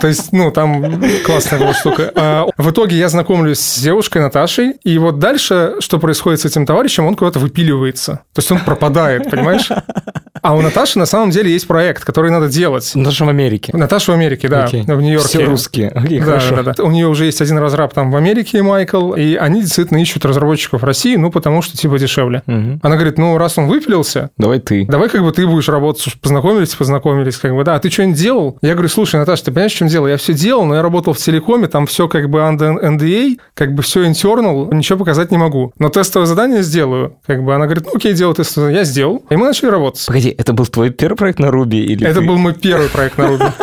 То 0.00 0.06
есть, 0.08 0.32
ну, 0.32 0.50
там 0.50 1.02
классная 1.24 1.58
была 1.60 1.74
штука. 1.74 2.12
А, 2.14 2.46
В 2.56 2.70
итоге 2.70 2.96
я 2.96 3.08
знакомлюсь 3.08 3.58
с 3.60 3.78
девушкой 3.80 4.18
Наташей, 4.22 4.74
и 4.84 4.98
вот 4.98 5.18
дальше, 5.18 5.74
что 5.80 5.98
происходит 5.98 6.40
с 6.40 6.44
этим 6.44 6.66
товарищем, 6.66 7.06
он 7.06 7.14
куда-то 7.16 7.38
выпиливается. 7.38 8.20
То 8.34 8.38
есть 8.40 8.50
он 8.52 8.60
пропадает, 8.60 9.30
понимаешь? 9.30 9.68
А 10.42 10.54
у 10.56 10.62
Наташи 10.62 10.98
на 10.98 11.04
самом 11.06 11.30
деле 11.30 11.52
есть 11.52 11.66
проект, 11.66 12.04
который 12.04 12.30
надо 12.30 12.48
делать. 12.48 12.92
Наташа 12.94 13.26
в 13.26 13.28
Америке. 13.28 13.72
Наташа 13.76 14.12
в 14.12 14.14
Америке, 14.14 14.48
да, 14.48 14.64
Окей. 14.64 14.82
в 14.82 15.00
Нью-Йорке. 15.00 15.28
Все 15.28 15.44
русские. 15.44 15.88
Окей, 15.90 16.18
Да, 16.20 16.24
хорошо. 16.24 16.62
да, 16.62 16.72
да. 16.74 16.82
У 16.82 16.90
нее 16.90 17.08
уже 17.08 17.26
есть 17.26 17.42
один 17.42 17.58
разраб 17.58 17.92
там 17.92 18.10
в 18.10 18.16
Америке, 18.16 18.62
Майкл, 18.62 19.12
и 19.12 19.34
они 19.34 19.60
действительно 19.60 19.98
ищут 19.98 20.24
разработчиков 20.24 20.80
в 20.80 20.84
России, 20.84 21.16
ну, 21.16 21.30
потому 21.30 21.60
что 21.60 21.76
типа 21.76 21.98
дешевле. 21.98 22.42
Мгм. 22.46 22.80
Она 22.82 22.96
говорит, 22.96 23.18
ну, 23.18 23.36
раз 23.36 23.58
он 23.58 23.66
выпилился, 23.66 24.30
Давай 24.38 24.60
ты. 24.60 24.86
Давай 24.86 25.10
как 25.10 25.22
бы 25.22 25.30
ты 25.32 25.46
будешь 25.46 25.68
работать, 25.68 26.14
познакомились, 26.22 26.74
познакомились, 26.74 27.36
как 27.36 27.54
бы, 27.54 27.62
да, 27.64 27.74
а 27.74 27.78
ты 27.80 27.90
что-нибудь 27.90 28.18
делал? 28.18 28.58
Я 28.62 28.72
говорю, 28.72 28.88
слушай, 28.88 29.16
Наташа, 29.16 29.44
ты 29.44 29.50
понимаешь, 29.52 29.72
чем 29.80 29.88
дело? 29.88 30.06
Я 30.06 30.16
все 30.18 30.34
делал, 30.34 30.64
но 30.66 30.74
я 30.74 30.82
работал 30.82 31.12
в 31.14 31.18
телекоме, 31.18 31.66
там 31.66 31.86
все 31.86 32.06
как 32.06 32.28
бы 32.28 32.38
under 32.40 32.76
NDA, 32.82 33.38
как 33.54 33.74
бы 33.74 33.82
все 33.82 34.04
internal, 34.04 34.72
ничего 34.74 34.98
показать 34.98 35.30
не 35.30 35.38
могу. 35.38 35.72
Но 35.78 35.88
тестовое 35.88 36.26
задание 36.26 36.62
сделаю. 36.62 37.16
Как 37.26 37.42
бы 37.42 37.54
она 37.54 37.64
говорит, 37.64 37.84
ну 37.86 37.92
окей, 37.96 38.12
делаю 38.12 38.34
тестовое 38.34 38.68
задание. 38.68 38.80
Я 38.80 38.84
сделал. 38.84 39.24
И 39.30 39.36
мы 39.36 39.46
начали 39.46 39.68
работать. 39.70 40.04
Погоди, 40.06 40.34
это 40.36 40.52
был 40.52 40.66
твой 40.66 40.90
первый 40.90 41.16
проект 41.16 41.38
на 41.38 41.46
Ruby? 41.46 41.78
Или 41.78 42.06
Это 42.06 42.20
ты- 42.20 42.26
был 42.26 42.36
мой 42.36 42.52
первый 42.54 42.88
проект 42.88 43.18
на 43.18 43.22
Ruby. 43.22 43.52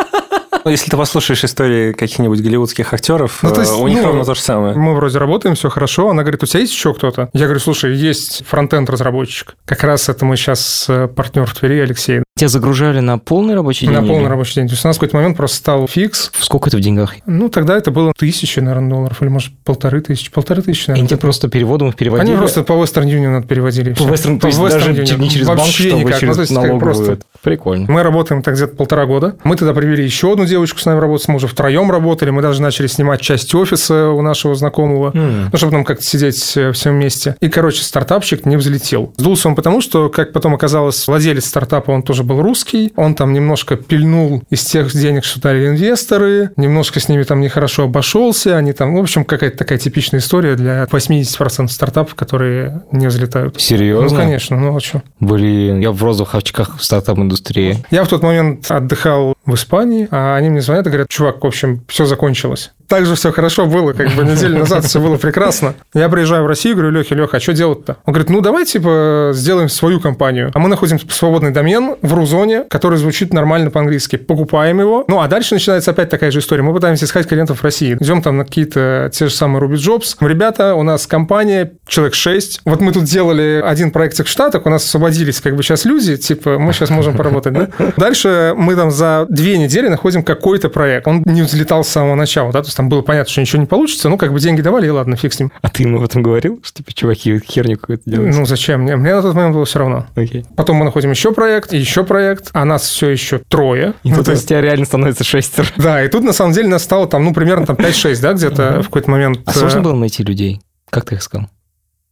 Ну, 0.66 0.72
если 0.72 0.92
ты 0.92 0.98
послушаешь 0.98 1.46
истории 1.46 1.94
каких-нибудь 1.94 2.42
голливудских 2.42 2.94
актеров, 2.94 3.40
Ну, 3.42 3.54
то 3.54 3.62
есть, 3.62 3.72
э, 3.72 3.76
у 3.76 3.88
них 3.88 4.00
ну, 4.02 4.08
ровно 4.08 4.26
то 4.26 4.34
же 4.36 4.42
самое. 4.42 4.76
Мы 4.76 4.96
вроде 4.96 5.18
работаем, 5.18 5.56
все 5.56 5.70
хорошо. 5.70 6.10
Она 6.10 6.24
говорит, 6.24 6.44
у 6.44 6.46
тебя 6.46 6.60
есть 6.60 6.74
еще 6.74 6.94
кто-то? 6.94 7.30
Я 7.32 7.46
говорю, 7.46 7.62
слушай, 7.62 7.96
есть 7.96 8.44
фронтенд 8.46 8.90
разработчик. 8.90 9.56
Как 9.66 9.82
раз 9.86 10.10
это 10.10 10.26
мы 10.26 10.36
сейчас 10.36 10.90
партнер 11.16 11.46
в 11.46 11.54
Твери, 11.56 11.80
Алексей. 11.80 12.22
Тебя 12.38 12.50
загружали 12.50 13.00
на 13.00 13.18
полный 13.18 13.56
рабочий 13.56 13.88
день? 13.88 13.96
На 13.96 14.02
полный 14.02 14.22
или- 14.22 14.28
рабочий 14.30 14.56
день. 14.56 14.68
То 14.68 14.74
есть 14.74 14.86
у 14.86 14.88
нас 14.88 14.98
в 14.98 15.00
какой-то 15.00 15.18
момент 15.18 15.38
просто 15.38 15.58
стал 15.58 15.88
фикс. 15.88 16.32
Сколько 16.40 16.70
это 16.70 16.78
в 16.78 16.80
деньгах? 16.82 17.16
Ну, 17.26 17.50
тогда 17.50 17.78
это 17.78 17.92
было 17.92 18.14
тысячи, 18.18 18.60
наверное, 18.60 18.90
долларов, 18.90 19.22
или, 19.22 19.30
может, 19.30 19.52
полторы 19.64 20.02
тысячи. 20.02 20.32
Полторы 20.32 20.62
тысячи, 20.62 20.86
Они 20.90 21.02
наверное. 21.02 21.10
тебе 21.10 21.18
просто 21.20 21.48
переводом 21.50 21.90
их 21.90 21.96
переводили? 21.96 22.30
Они 22.30 22.38
просто 22.38 22.64
по 22.64 22.74
Western 22.74 23.06
Union 23.06 23.46
переводили. 23.46 23.94
По. 23.94 24.04
Western, 24.04 24.36
По 24.36 24.42
то 24.42 24.48
есть 24.48 24.60
Western 24.60 24.94
даже 24.94 25.16
Union. 25.16 25.20
не 25.20 25.30
через 25.30 25.48
банк, 25.48 25.60
Вообще 25.60 25.90
чтобы 25.90 26.04
никак. 26.04 26.20
через 26.20 26.36
Ну, 26.36 26.42
есть 26.42 26.54
налоговую. 26.54 26.80
просто... 26.82 27.18
Прикольно. 27.44 27.86
Мы 27.92 28.04
работаем 28.04 28.42
так 28.42 28.56
где-то 28.56 28.76
полтора 28.76 29.06
года. 29.06 29.36
Мы 29.44 29.56
тогда 29.56 29.74
привели 29.74 30.04
еще 30.04 30.32
одну 30.34 30.46
девочку 30.46 30.80
с 30.80 30.86
нами 30.86 31.00
работать. 31.00 31.28
Мы 31.28 31.36
уже 31.36 31.48
втроем 31.48 31.92
работали. 31.92 32.30
Мы 32.30 32.42
даже 32.42 32.62
начали 32.62 32.88
снимать 32.88 33.22
часть 33.22 33.54
офиса 33.56 34.10
у 34.10 34.22
нашего 34.22 34.56
знакомого. 34.56 35.12
М. 35.14 35.50
Ну, 35.52 35.58
чтобы 35.58 35.72
там 35.72 35.84
как-то 35.86 36.04
сидеть 36.04 36.54
э, 36.58 36.72
всем 36.72 36.94
вместе. 36.96 37.36
И, 37.40 37.50
короче, 37.50 37.84
стартапчик 37.84 38.46
не 38.46 38.58
взлетел. 38.58 39.14
Сдулся 39.18 39.48
он 39.50 39.56
потому, 39.56 39.82
что, 39.82 40.10
как 40.10 40.34
потом 40.34 40.56
оказалось, 40.56 41.08
владелец 41.08 41.46
стартапа, 41.46 41.92
он 41.92 42.04
тоже 42.04 42.24
был 42.28 42.42
русский, 42.42 42.94
он 42.96 43.16
там 43.16 43.34
немножко 43.34 43.76
пильнул 43.76 44.44
из 44.50 44.64
тех 44.66 44.92
денег, 44.92 45.24
что 45.24 45.42
дали 45.42 45.68
инвесторы, 45.68 46.52
немножко 46.58 47.00
с 47.00 47.10
ними 47.10 47.24
там 47.24 47.42
нехорошо 47.42 47.84
обошелся, 47.84 48.58
они 48.58 48.74
там, 48.74 48.96
в 48.96 49.00
общем, 49.00 49.26
какая-то 49.26 49.58
такая 49.58 49.80
типичная 49.80 50.20
история 50.20 50.56
для 50.56 50.84
80% 50.84 51.68
стартапов, 51.70 52.16
которые 52.16 52.84
не 52.92 53.08
взлетают. 53.08 53.60
Серьезно? 53.60 54.10
Ну, 54.10 54.16
конечно, 54.16 54.58
ну 54.58 54.76
а 54.76 54.80
что? 54.80 55.02
Блин, 55.20 55.80
я 55.80 55.92
в 55.92 56.04
розовых 56.04 56.36
очках 56.36 56.78
в 56.78 56.84
стартап-индустрии. 56.84 57.84
Я 57.90 58.04
в 58.04 58.08
тот 58.08 58.22
момент 58.22 58.70
отдыхал 58.70 59.36
в 59.48 59.56
Испании, 59.56 60.08
а 60.12 60.36
они 60.36 60.50
мне 60.50 60.62
звонят 60.62 60.86
и 60.86 60.90
говорят, 60.90 61.10
чувак, 61.10 61.44
в 61.44 61.48
общем, 61.48 61.84
все 61.88 62.06
закончилось. 62.06 62.72
Так 62.88 63.06
же 63.06 63.16
все 63.16 63.32
хорошо 63.32 63.66
было, 63.66 63.94
как 63.94 64.12
бы 64.12 64.24
неделю 64.24 64.60
назад 64.60 64.86
все 64.86 65.02
было 65.02 65.18
прекрасно. 65.18 65.74
Я 65.94 66.08
приезжаю 66.08 66.44
в 66.44 66.48
Россию, 66.48 66.76
говорю, 66.76 66.92
Леха, 66.92 67.16
Леха, 67.16 67.38
а 67.38 67.40
что 67.40 67.54
делать-то? 67.54 67.98
Он 68.06 68.14
говорит, 68.14 68.30
ну 68.30 68.40
давай, 68.42 68.66
типа, 68.66 69.32
сделаем 69.34 69.68
свою 69.68 70.00
компанию. 70.00 70.52
А 70.54 70.60
мы 70.60 70.70
находим 70.70 70.98
свободный 71.10 71.52
домен 71.52 71.96
в 72.02 72.14
Рузоне, 72.14 72.64
который 72.70 72.98
звучит 72.98 73.34
нормально 73.34 73.72
по-английски. 73.72 74.16
Покупаем 74.16 74.80
его. 74.80 75.04
Ну, 75.08 75.20
а 75.20 75.28
дальше 75.28 75.54
начинается 75.56 75.92
опять 75.92 76.10
такая 76.10 76.32
же 76.32 76.40
история. 76.40 76.64
Мы 76.64 76.74
пытаемся 76.74 77.06
искать 77.06 77.28
клиентов 77.28 77.60
в 77.60 77.64
России. 77.64 77.98
Идем 78.00 78.22
там 78.22 78.38
на 78.38 78.46
какие-то 78.46 79.10
те 79.14 79.28
же 79.28 79.34
самые 79.34 79.62
Ruby 79.62 79.76
Jobs. 79.76 80.16
Ребята, 80.22 80.76
у 80.76 80.84
нас 80.84 81.08
компания, 81.08 81.74
человек 81.88 82.14
6. 82.14 82.62
Вот 82.66 82.80
мы 82.80 82.94
тут 82.94 83.04
делали 83.04 83.62
один 83.64 83.92
проект 83.92 84.18
в 84.18 84.28
Штатах, 84.28 84.66
у 84.66 84.70
нас 84.70 84.84
освободились 84.84 85.42
как 85.42 85.56
бы 85.56 85.64
сейчас 85.64 85.86
люди, 85.86 86.18
типа, 86.18 86.58
мы 86.58 86.74
сейчас 86.74 86.90
можем 86.90 87.16
поработать, 87.16 87.54
да? 87.54 87.70
Дальше 87.98 88.54
мы 88.58 88.76
там 88.76 88.92
за 88.92 89.26
две 89.38 89.58
недели 89.58 89.88
находим 89.88 90.24
какой-то 90.24 90.70
проект. 90.70 91.08
Он 91.08 91.24
не 91.26 91.42
взлетал 91.44 91.84
с 91.84 91.88
самого 91.88 92.16
начала, 92.16 92.52
да, 92.52 92.62
то 92.62 92.68
есть 92.68 92.76
там 92.76 92.90
было 92.90 93.02
понятно, 93.02 93.32
что 93.32 93.42
ничего 93.42 93.62
не 93.62 93.68
получится, 93.68 94.10
ну, 94.10 94.18
как 94.18 94.34
бы 94.34 94.40
деньги 94.40 94.62
давали, 94.62 94.88
и 94.88 94.90
ладно, 94.90 95.16
фиг 95.16 95.34
с 95.34 95.40
ним. 95.40 95.52
А 95.62 95.70
ты 95.70 95.84
ему 95.84 95.98
об 95.98 96.04
этом 96.04 96.22
говорил, 96.24 96.60
что, 96.64 96.78
типа, 96.78 96.94
чуваки, 96.94 97.40
херню 97.40 97.78
какую-то 97.78 98.10
делают? 98.10 98.36
Ну, 98.36 98.46
зачем? 98.46 98.82
Мне, 98.82 98.96
мне 98.98 99.16
на 99.16 99.22
тот 99.22 99.34
момент 99.36 99.56
было 99.56 99.66
все 99.66 99.80
равно. 99.80 100.08
Окей. 100.16 100.46
Потом 100.56 100.78
мы 100.78 100.86
находим 100.86 101.12
еще 101.12 101.32
проект, 101.32 101.74
и 101.74 101.78
еще 101.78 102.04
проект, 102.04 102.50
а 102.54 102.66
нас 102.66 102.84
все 102.88 103.10
еще 103.10 103.40
трое. 103.48 103.94
И 104.04 104.10
Ну, 104.10 104.18
тут 104.18 104.26
то 104.26 104.32
из 104.34 104.38
есть- 104.40 104.50
тебя 104.50 104.62
реально 104.62 104.86
становится 104.86 105.24
шестеро. 105.24 105.68
Да, 105.78 106.04
и 106.04 106.08
тут 106.10 106.24
на 106.24 106.34
самом 106.34 106.54
деле 106.54 106.68
нас 106.68 106.84
стало 106.84 107.08
там, 107.08 107.24
ну, 107.24 107.34
примерно 107.34 107.66
там 107.66 107.76
5-6, 107.76 108.20
да, 108.22 108.34
где-то 108.34 108.82
в 108.82 108.86
какой-то 108.86 109.10
момент. 109.12 109.40
А 109.46 109.52
сложно 109.54 109.82
было 109.82 109.96
найти 109.96 110.24
людей? 110.24 110.60
Как 110.90 111.06
ты 111.06 111.16
их 111.16 111.22
искал? 111.22 111.48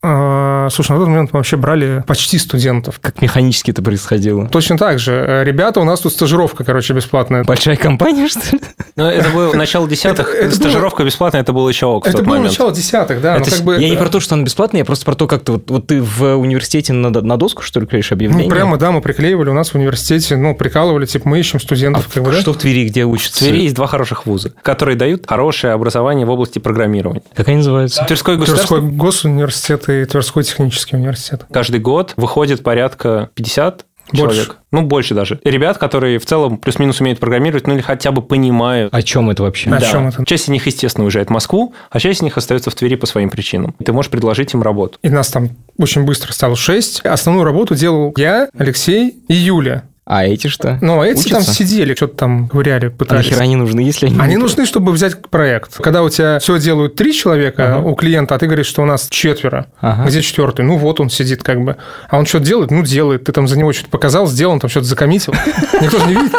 А, 0.07 0.69
Слушай, 0.69 0.91
на 0.91 0.99
тот 0.99 1.07
момент 1.07 1.33
мы 1.33 1.39
вообще 1.39 1.57
брали 1.57 2.03
почти 2.05 2.37
студентов. 2.37 2.99
Как 3.01 3.21
механически 3.23 3.71
это 3.71 3.81
происходило? 3.81 4.47
Точно 4.47 4.77
так 4.77 4.99
же. 4.99 5.13
Э, 5.13 5.43
Ребята, 5.43 5.79
у 5.79 5.83
нас 5.83 5.99
тут 5.99 6.13
стажировка, 6.13 6.63
короче, 6.63 6.93
бесплатная. 6.93 7.43
Большая 7.43 7.75
компания, 7.75 8.27
что 8.27 8.55
ли? 8.55 8.61
Ну, 8.95 9.05
это 9.05 9.29
было 9.29 9.53
начало 9.53 9.87
десятых. 9.87 10.29
Стажировка 10.51 11.03
бесплатная, 11.03 11.41
это 11.41 11.53
было 11.53 11.67
еще 11.69 11.87
ок 11.87 12.05
в 12.05 12.09
Это 12.09 12.21
было 12.21 12.37
начало 12.37 12.71
десятых, 12.71 13.19
да. 13.19 13.39
Ну, 13.39 13.71
я 13.73 13.89
не 13.89 13.97
про 13.97 14.09
то, 14.09 14.19
что 14.19 14.35
он 14.35 14.43
бесплатный, 14.43 14.79
я 14.79 14.85
просто 14.85 15.05
про 15.05 15.15
то, 15.15 15.27
как 15.27 15.43
ты 15.43 15.53
вот, 15.53 15.87
ты 15.87 16.01
в 16.01 16.35
университете 16.35 16.93
на, 16.93 17.37
доску, 17.37 17.63
что 17.63 17.79
ли, 17.79 17.87
клеишь 17.87 18.11
объявление? 18.11 18.47
Ну, 18.47 18.53
прямо, 18.53 18.77
да, 18.77 18.91
мы 18.91 19.01
приклеивали 19.01 19.49
у 19.49 19.53
нас 19.53 19.71
в 19.71 19.75
университете, 19.75 20.37
ну, 20.37 20.55
прикалывали, 20.55 21.05
типа, 21.05 21.27
мы 21.27 21.39
ищем 21.39 21.57
А 21.57 21.59
студентов, 21.59 22.07
да? 22.13 22.33
что 22.33 22.53
в 22.53 22.57
Твери, 22.57 22.87
где 22.87 23.05
В 23.05 23.09
учатся? 23.09 23.39
Твери 23.39 23.63
есть 23.63 23.75
два 23.75 23.87
хороших 23.87 24.27
вуза, 24.27 24.53
которые 24.61 24.95
дают 24.95 25.25
хорошее 25.27 25.73
образование 25.73 26.25
в 26.25 26.29
области 26.29 26.59
программирования. 26.59 27.23
Как 27.35 27.47
они 27.47 27.57
называются? 27.57 28.03
Тверской 28.05 28.35
Тверской 28.35 28.55
государственный 28.55 28.91
госуниверситет 28.91 29.89
и 29.89 29.94
Тверской 30.03 30.43
технический 30.43 30.97
университет. 30.97 31.45
каждый 31.51 31.79
год 31.79 32.13
выходит 32.17 32.61
порядка 32.63 33.29
50 33.35 33.85
Больше. 34.11 34.35
человек. 34.35 34.57
Ну, 34.71 34.81
больше 34.83 35.13
даже. 35.15 35.39
Ребят, 35.43 35.77
которые 35.77 36.19
в 36.19 36.25
целом 36.25 36.57
плюс-минус 36.57 36.99
умеют 37.01 37.19
программировать, 37.19 37.65
ну 37.65 37.73
или 37.73 37.81
хотя 37.81 38.11
бы 38.11 38.21
понимают. 38.21 38.93
О 38.93 39.01
чем 39.01 39.29
это 39.29 39.43
вообще? 39.43 39.69
О 39.71 39.81
чем 39.81 40.07
это? 40.07 40.23
Часть 40.25 40.45
из 40.45 40.49
них, 40.49 40.65
естественно, 40.65 41.05
уезжает 41.05 41.29
в 41.29 41.31
Москву, 41.31 41.73
а 41.89 41.99
часть 41.99 42.19
из 42.19 42.21
них 42.21 42.37
остается 42.37 42.69
в 42.69 42.75
Твери 42.75 42.95
по 42.95 43.05
своим 43.05 43.29
причинам. 43.29 43.75
Ты 43.83 43.93
можешь 43.93 44.11
предложить 44.11 44.53
им 44.53 44.61
работу. 44.61 44.99
И 45.01 45.09
нас 45.09 45.29
там 45.29 45.51
очень 45.77 46.03
быстро 46.03 46.33
стало 46.33 46.55
шесть. 46.55 47.01
Основную 47.03 47.45
работу 47.45 47.73
делал 47.75 48.13
я, 48.17 48.49
Алексей 48.57 49.15
и 49.27 49.33
Юля. 49.33 49.85
А 50.07 50.23
эти 50.23 50.45
что? 50.47 50.77
Ну, 50.81 51.01
а 51.01 51.07
эти 51.07 51.29
там 51.29 51.39
Учатся? 51.41 51.53
сидели, 51.55 51.95
что-то 51.95 52.15
там 52.15 52.47
ковыряли, 52.47 52.87
А 52.87 52.89
пытались. 52.91 53.25
нахера 53.25 53.41
они 53.41 53.55
нужны, 53.55 53.79
если 53.79 54.05
они... 54.05 54.19
Они 54.19 54.37
нужны, 54.37 54.67
чтобы 54.67 54.91
взять 54.91 55.19
проект. 55.29 55.77
Когда 55.77 56.03
у 56.03 56.09
тебя 56.09 56.37
все 56.37 56.59
делают 56.59 56.95
три 56.95 57.11
человека 57.11 57.81
у 57.83 57.95
клиента, 57.95 58.35
а 58.35 58.37
ты 58.37 58.45
говоришь, 58.45 58.67
что 58.67 58.83
у 58.83 58.85
нас 58.85 59.07
четверо. 59.09 59.65
Ага. 59.81 60.07
Где 60.07 60.21
четвертый? 60.21 60.63
Ну 60.63 60.77
вот 60.77 60.99
он 60.99 61.09
сидит 61.09 61.41
как 61.41 61.59
бы. 61.63 61.77
А 62.07 62.19
он 62.19 62.27
что-то 62.27 62.45
делает? 62.45 62.69
Ну 62.69 62.83
делает. 62.83 63.23
Ты 63.23 63.31
там 63.31 63.47
за 63.47 63.57
него 63.57 63.73
что-то 63.73 63.89
показал, 63.89 64.27
сделал, 64.27 64.53
он 64.53 64.59
там 64.59 64.69
что-то 64.69 64.85
закоммитил. 64.85 65.33
Никто 65.81 65.97
же 65.97 66.05
не 66.05 66.13
видит. 66.13 66.33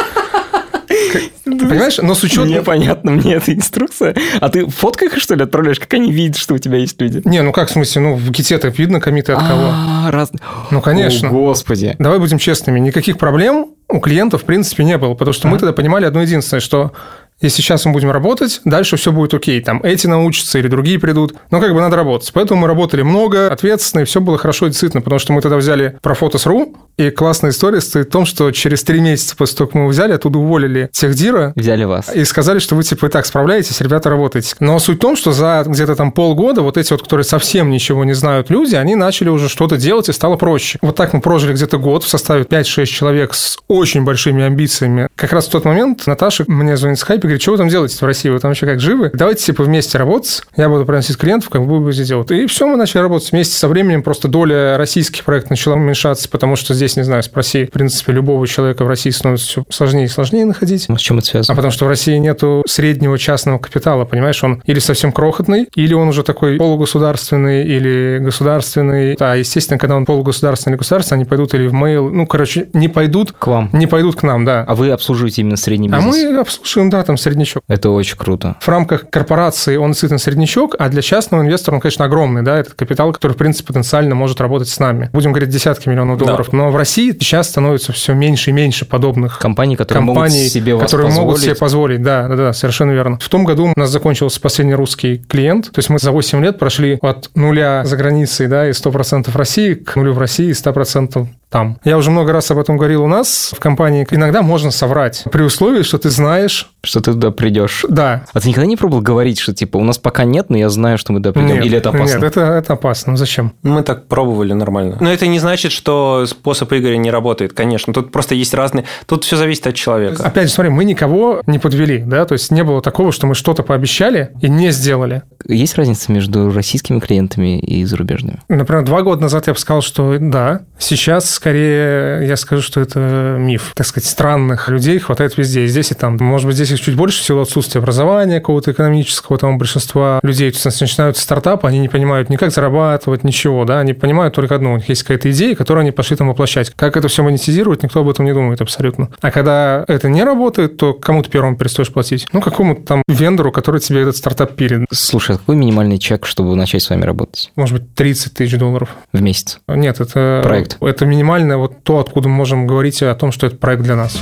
Понимаешь? 1.43 1.97
Но 1.97 2.15
с 2.15 2.23
учетом... 2.23 2.47
Непонятно 2.47 3.11
мне 3.11 3.35
эта 3.35 3.53
инструкция. 3.53 4.15
А 4.39 4.49
ты 4.49 4.67
фоткой 4.67 5.07
их, 5.07 5.17
что 5.17 5.35
ли, 5.35 5.43
отправляешь? 5.43 5.79
Как 5.79 5.93
они 5.93 6.11
видят, 6.11 6.37
что 6.37 6.53
у 6.53 6.57
тебя 6.57 6.77
есть 6.77 6.99
люди? 7.01 7.21
Не, 7.25 7.41
ну 7.41 7.51
как 7.51 7.69
в 7.69 7.71
смысле? 7.71 8.01
Ну 8.01 8.15
в 8.15 8.31
гите-то 8.31 8.67
видно 8.69 8.99
комиты 8.99 9.33
от 9.33 9.39
кого. 9.39 9.69
А, 9.71 10.11
раз... 10.11 10.31
Ну, 10.71 10.81
конечно. 10.81 11.29
О, 11.29 11.31
господи. 11.31 11.95
Давай 11.99 12.19
будем 12.19 12.37
честными, 12.37 12.79
никаких 12.79 13.17
проблем 13.17 13.71
у 13.89 13.99
клиентов, 13.99 14.43
в 14.43 14.45
принципе, 14.45 14.83
не 14.83 14.97
было, 14.97 15.13
потому 15.13 15.33
что 15.33 15.47
мы 15.47 15.57
тогда 15.57 15.73
понимали 15.73 16.05
одно 16.05 16.21
единственное, 16.21 16.59
что 16.61 16.91
если 17.39 17.61
сейчас 17.61 17.85
мы 17.85 17.91
будем 17.91 18.11
работать, 18.11 18.61
дальше 18.65 18.97
все 18.97 19.11
будет 19.11 19.33
окей. 19.33 19.61
Там 19.61 19.81
эти 19.83 20.07
научатся 20.07 20.57
или 20.59 20.67
другие 20.67 20.99
придут. 20.99 21.35
Но 21.51 21.59
как 21.59 21.73
бы 21.73 21.79
надо 21.81 21.95
работать. 21.95 22.31
Поэтому 22.33 22.61
мы 22.61 22.67
работали 22.67 23.03
много, 23.03 23.51
ответственно, 23.51 24.01
и 24.01 24.05
все 24.05 24.21
было 24.21 24.37
хорошо 24.37 24.65
и 24.67 24.69
действительно, 24.69 25.01
потому 25.01 25.19
что 25.19 25.33
мы 25.33 25.41
тогда 25.41 25.57
взяли 25.57 25.97
про 26.01 26.15
Фотос.ру, 26.15 26.75
и 26.97 27.11
классная 27.11 27.51
история 27.51 27.79
стоит 27.79 28.07
в 28.07 28.11
том, 28.11 28.25
что 28.25 28.49
через 28.51 28.83
три 28.83 28.99
месяца 29.01 29.35
после 29.35 29.55
того, 29.57 29.67
как 29.67 29.75
мы 29.75 29.81
его 29.81 29.89
взяли, 29.91 30.13
оттуда 30.13 30.39
уволили 30.39 30.89
техдира, 30.91 31.53
Взяли 31.55 31.83
вас. 31.83 32.09
и 32.13 32.23
сказали, 32.25 32.57
что 32.57 32.75
вы 32.75 32.83
типа 32.83 33.05
и 33.05 33.09
так 33.09 33.25
справляетесь, 33.27 33.79
ребята, 33.81 34.09
работаете. 34.09 34.55
Но 34.59 34.79
суть 34.79 34.97
в 34.97 35.01
том, 35.01 35.15
что 35.15 35.31
за 35.31 35.63
где-то 35.67 35.95
там 35.95 36.11
полгода 36.11 36.63
вот 36.63 36.75
эти 36.77 36.91
вот, 36.93 37.03
которые 37.03 37.23
совсем 37.23 37.69
ничего 37.69 38.03
не 38.03 38.13
знают 38.13 38.49
люди, 38.49 38.73
они 38.75 38.95
начали 38.95 39.29
уже 39.29 39.47
что-то 39.47 39.77
делать, 39.77 40.09
и 40.09 40.13
стало 40.13 40.37
проще. 40.37 40.79
Вот 40.81 40.95
так 40.95 41.13
мы 41.13 41.21
прожили 41.21 41.53
где-то 41.53 41.77
год 41.77 42.03
в 42.03 42.07
составе 42.09 42.43
5-6 42.43 42.85
человек 42.85 43.35
с 43.35 43.59
очень 43.67 44.03
большими 44.03 44.43
амбициями. 44.43 45.07
Как 45.15 45.33
раз 45.33 45.45
в 45.47 45.51
тот 45.51 45.65
момент 45.65 46.07
Наташа 46.07 46.45
мне 46.47 46.75
звонит 46.77 46.97
с 46.97 47.03
хайпе, 47.03 47.26
говорит, 47.27 47.41
что 47.41 47.51
вы 47.51 47.57
там 47.57 47.69
делаете 47.69 47.95
в 47.97 48.03
России, 48.03 48.29
вы 48.29 48.39
там 48.39 48.51
вообще 48.51 48.65
как 48.65 48.79
живы? 48.79 49.11
Давайте 49.13 49.43
типа 49.45 49.63
вместе 49.63 49.97
работать, 49.97 50.41
я 50.55 50.69
буду 50.69 50.85
приносить 50.85 51.17
клиентов, 51.17 51.49
как 51.49 51.61
вы 51.61 51.79
будете 51.79 52.03
делать. 52.03 52.29
И 52.31 52.45
все, 52.47 52.67
мы 52.67 52.77
начали 52.77 53.01
работать 53.01 53.31
вместе. 53.31 53.55
Со 53.55 53.67
временем 53.67 54.03
просто 54.03 54.27
доля 54.27 54.77
российских 54.77 55.23
проектов 55.23 55.51
начала 55.51 55.75
уменьшаться, 55.75 56.29
потому 56.29 56.55
что 56.55 56.73
здесь, 56.73 56.95
не 56.97 57.03
знаю, 57.03 57.23
спроси, 57.23 57.65
в 57.65 57.71
принципе, 57.71 58.11
любого 58.13 58.45
человека 58.47 58.83
в 58.83 58.87
России 58.87 59.09
становится 59.09 59.47
все 59.47 59.63
сложнее 59.69 60.05
и 60.05 60.07
сложнее 60.07 60.45
находить. 60.45 60.85
Ну, 60.89 60.97
С 60.97 61.01
чем 61.01 61.17
это 61.19 61.27
А 61.27 61.31
связано? 61.31 61.55
потому 61.55 61.71
что 61.71 61.85
в 61.85 61.87
России 61.87 62.17
нету 62.17 62.63
среднего 62.67 63.17
частного 63.17 63.57
капитала, 63.59 64.05
понимаешь, 64.05 64.43
он 64.43 64.61
или 64.65 64.79
совсем 64.79 65.11
крохотный, 65.11 65.67
или 65.75 65.93
он 65.93 66.07
уже 66.09 66.23
такой 66.23 66.57
полугосударственный, 66.57 67.63
или 67.67 68.19
государственный. 68.21 69.15
А, 69.19 69.35
естественно, 69.35 69.77
когда 69.77 69.95
он 69.95 70.05
полугосударственный 70.05 70.73
или 70.73 70.77
государственный, 70.79 71.17
они 71.21 71.25
пойдут 71.25 71.53
или 71.53 71.67
в 71.67 71.73
mail, 71.73 72.09
ну, 72.09 72.25
короче, 72.25 72.67
не 72.73 72.87
пойдут, 72.87 73.31
К 73.33 73.47
вам. 73.47 73.69
не 73.73 73.87
пойдут 73.87 74.15
к 74.15 74.23
нам, 74.23 74.45
да. 74.45 74.63
А 74.67 74.75
вы 74.75 74.89
обслуживаете 74.91 75.41
именно 75.41 75.57
средний 75.57 75.89
А 75.89 75.97
бизнес? 75.97 76.15
мы 76.31 76.37
обслуживаем, 76.39 76.89
да, 76.89 77.03
там 77.03 77.16
среднячок. 77.17 77.63
Это 77.67 77.89
очень 77.89 78.17
круто. 78.17 78.55
В 78.59 78.67
рамках 78.67 79.09
корпорации 79.09 79.77
он 79.77 79.91
действительно 79.91 80.19
среднячок, 80.19 80.75
а 80.77 80.89
для 80.89 81.01
частного 81.01 81.41
инвестора 81.41 81.75
он, 81.75 81.81
конечно, 81.81 82.05
огромный, 82.05 82.41
да, 82.41 82.57
этот 82.57 82.73
капитал, 82.73 83.11
который, 83.11 83.33
в 83.33 83.37
принципе, 83.37 83.67
потенциально 83.67 84.15
может 84.15 84.41
работать 84.41 84.69
с 84.69 84.79
нами. 84.79 85.09
Будем 85.13 85.31
говорить, 85.31 85.49
десятки 85.49 85.89
миллионов 85.89 86.17
долларов. 86.17 86.53
Но 86.53 86.69
в 86.69 86.75
России 86.75 87.11
сейчас 87.11 87.49
становится 87.49 87.91
все 87.91 88.13
меньше 88.13 88.51
и 88.51 88.53
меньше 88.53 88.85
подобных 88.85 89.39
Компании, 89.39 89.75
которые 89.75 90.03
могут 90.03 90.23
компаний, 90.23 90.47
себе 90.47 90.75
вас 90.75 90.83
которые 90.85 91.11
могут 91.11 91.35
позволить. 91.35 91.43
себе 91.43 91.55
позволить. 91.55 92.01
Да, 92.01 92.27
да, 92.27 92.35
да, 92.35 92.53
совершенно 92.53 92.91
верно. 92.91 93.17
В 93.19 93.29
том 93.29 93.43
году 93.43 93.71
у 93.75 93.79
нас 93.79 93.89
закончился 93.89 94.39
последний 94.41 94.75
русский 94.75 95.17
клиент. 95.27 95.71
То 95.71 95.79
есть 95.79 95.89
мы 95.89 95.99
за 95.99 96.11
8 96.11 96.43
лет 96.43 96.59
прошли 96.59 96.97
от 97.01 97.29
нуля 97.35 97.83
за 97.85 97.97
границей, 97.97 98.47
да, 98.47 98.67
и 98.67 98.71
100% 98.71 99.35
России 99.35 99.73
к 99.75 99.95
нулю 99.95 100.13
в 100.13 100.19
России 100.19 100.47
и 100.47 100.51
100% 100.51 101.27
там. 101.49 101.77
Я 101.83 101.97
уже 101.97 102.11
много 102.11 102.33
раз 102.33 102.51
об 102.51 102.57
этом 102.59 102.77
говорил 102.77 103.03
у 103.03 103.07
нас 103.07 103.51
в 103.55 103.59
компании. 103.59 104.05
Иногда 104.11 104.41
можно 104.41 104.71
соврать 104.71 105.23
при 105.31 105.43
условии, 105.43 105.81
что 105.83 105.97
ты 105.97 106.09
знаешь, 106.09 106.69
Что 106.83 106.99
ты 106.99 107.13
туда 107.13 107.31
придешь. 107.31 107.85
да, 107.89 108.25
А 108.33 108.39
ты 108.39 108.49
никогда 108.49 108.67
не 108.67 108.75
пробовал 108.75 109.01
говорить, 109.01 109.39
что 109.39 109.53
типа 109.53 109.77
у 109.77 109.83
нас 109.83 109.97
пока 109.97 110.23
нет, 110.23 110.49
но 110.49 110.57
я 110.57 110.69
знаю, 110.69 110.97
что 110.97 111.13
мы 111.13 111.19
туда 111.19 111.33
придем? 111.33 111.55
Нет, 111.55 111.65
Или 111.65 111.77
это 111.77 111.89
опасно? 111.89 112.15
Нет, 112.15 112.23
это, 112.23 112.41
это 112.41 112.73
опасно. 112.73 113.17
Зачем? 113.17 113.53
Мы 113.63 113.83
так 113.83 114.07
пробовали 114.07 114.53
нормально. 114.53 114.97
Но 114.99 115.11
это 115.11 115.27
не 115.27 115.39
значит, 115.39 115.71
что 115.71 116.25
способ 116.27 116.71
Игоря 116.73 116.97
не 116.97 117.11
работает, 117.11 117.53
конечно. 117.53 117.93
Тут 117.93 118.11
просто 118.11 118.35
есть 118.35 118.53
разные... 118.53 118.85
Тут 119.05 119.23
все 119.23 119.35
зависит 119.37 119.67
от 119.67 119.75
человека. 119.75 120.23
Опять 120.23 120.47
же, 120.47 120.53
смотри, 120.53 120.71
мы 120.71 120.83
никого 120.83 121.41
не 121.45 121.59
подвели, 121.59 121.99
да, 121.99 122.25
то 122.25 122.33
есть 122.33 122.51
не 122.51 122.63
было 122.63 122.81
такого, 122.81 123.11
что 123.11 123.25
мы 123.27 123.35
что-то 123.35 123.63
пообещали 123.63 124.31
и 124.41 124.49
не 124.49 124.71
сделали. 124.71 125.23
Есть 125.47 125.75
разница 125.77 126.11
между 126.11 126.51
российскими 126.51 126.99
клиентами 126.99 127.59
и 127.59 127.85
зарубежными? 127.85 128.39
Например, 128.49 128.83
два 128.83 129.01
года 129.01 129.21
назад 129.21 129.47
я 129.47 129.53
бы 129.53 129.59
сказал, 129.59 129.81
что 129.81 130.17
да. 130.19 130.61
Сейчас 130.77 131.36
скорее 131.37 132.27
я 132.27 132.35
скажу, 132.35 132.61
что 132.61 132.81
это 132.81 133.37
миф. 133.39 133.71
Так 133.75 133.85
сказать, 133.85 134.09
странных 134.09 134.67
людей 134.69 134.99
хватает 134.99 135.37
везде, 135.37 135.63
и 135.63 135.67
здесь, 135.67 135.91
и 135.91 135.95
там. 135.95 136.17
Может 136.19 136.47
быть, 136.47 136.55
здесь 136.55 136.71
их 136.71 136.81
чуть 136.81 136.95
больше 136.95 137.21
в 137.21 137.25
силу 137.25 137.41
отсутствия 137.41 137.79
образования 137.79 138.39
какого-то 138.39 138.71
экономического, 138.71 139.37
там 139.37 139.57
большинства 139.57 140.19
людей. 140.23 140.51
То 140.51 140.57
есть, 140.57 140.81
начинают 140.81 141.17
стартапы, 141.17 141.67
они 141.67 141.79
не 141.79 141.89
понимают 141.89 142.29
ни 142.29 142.35
как 142.35 142.51
зарабатывать, 142.51 143.23
ничего, 143.23 143.65
да, 143.65 143.79
они 143.79 143.93
понимают 143.93 144.33
только 144.35 144.55
одно, 144.55 144.73
у 144.73 144.77
них 144.77 144.89
есть 144.89 145.03
какая-то 145.03 145.31
идея, 145.31 145.55
которую 145.55 145.81
они 145.81 145.91
пошли 145.91 146.17
там 146.17 146.27
воплощать. 146.27 146.71
Как 146.75 146.97
это 146.97 147.07
все 147.07 147.23
монетизировать, 147.23 147.83
никто 147.83 148.01
об 148.01 148.09
этом 148.09 148.25
не 148.25 148.33
думает 148.33 148.61
абсолютно. 148.61 149.09
А 149.21 149.31
когда 149.31 149.85
это 149.87 150.09
не 150.09 150.23
работает, 150.23 150.77
то 150.77 150.93
кому 150.93 151.21
ты 151.23 151.29
первым 151.29 151.55
перестаешь 151.55 151.91
платить? 151.91 152.27
Ну, 152.33 152.41
какому-то 152.41 152.81
там 152.83 153.03
вендору, 153.07 153.51
который 153.51 153.79
тебе 153.79 154.01
этот 154.01 154.17
стартап 154.17 154.55
перед. 154.55 154.85
Слушай, 154.91 155.35
а 155.35 155.39
какой 155.39 155.55
минимальный 155.55 155.99
чек, 155.99 156.25
чтобы 156.25 156.55
начать 156.55 156.81
с 156.81 156.89
вами 156.89 157.03
работать 157.03 157.51
Может 157.55 157.79
быть, 157.79 157.95
30 157.95 158.33
тысяч 158.33 158.57
долларов. 158.57 158.89
в 159.13 159.21
месяц? 159.21 159.59
Нет, 159.67 159.99
это... 159.99 160.41
Проект. 160.43 160.77
Это 160.81 161.05
минимальный 161.05 161.26
минимальное 161.27 161.57
вот 161.57 161.83
то, 161.83 161.99
откуда 161.99 162.29
мы 162.29 162.35
можем 162.35 162.65
говорить 162.65 163.03
о 163.03 163.13
том, 163.13 163.33
что 163.33 163.47
это 163.47 163.57
проект 163.57 163.83
для 163.83 163.97
нас. 163.97 164.17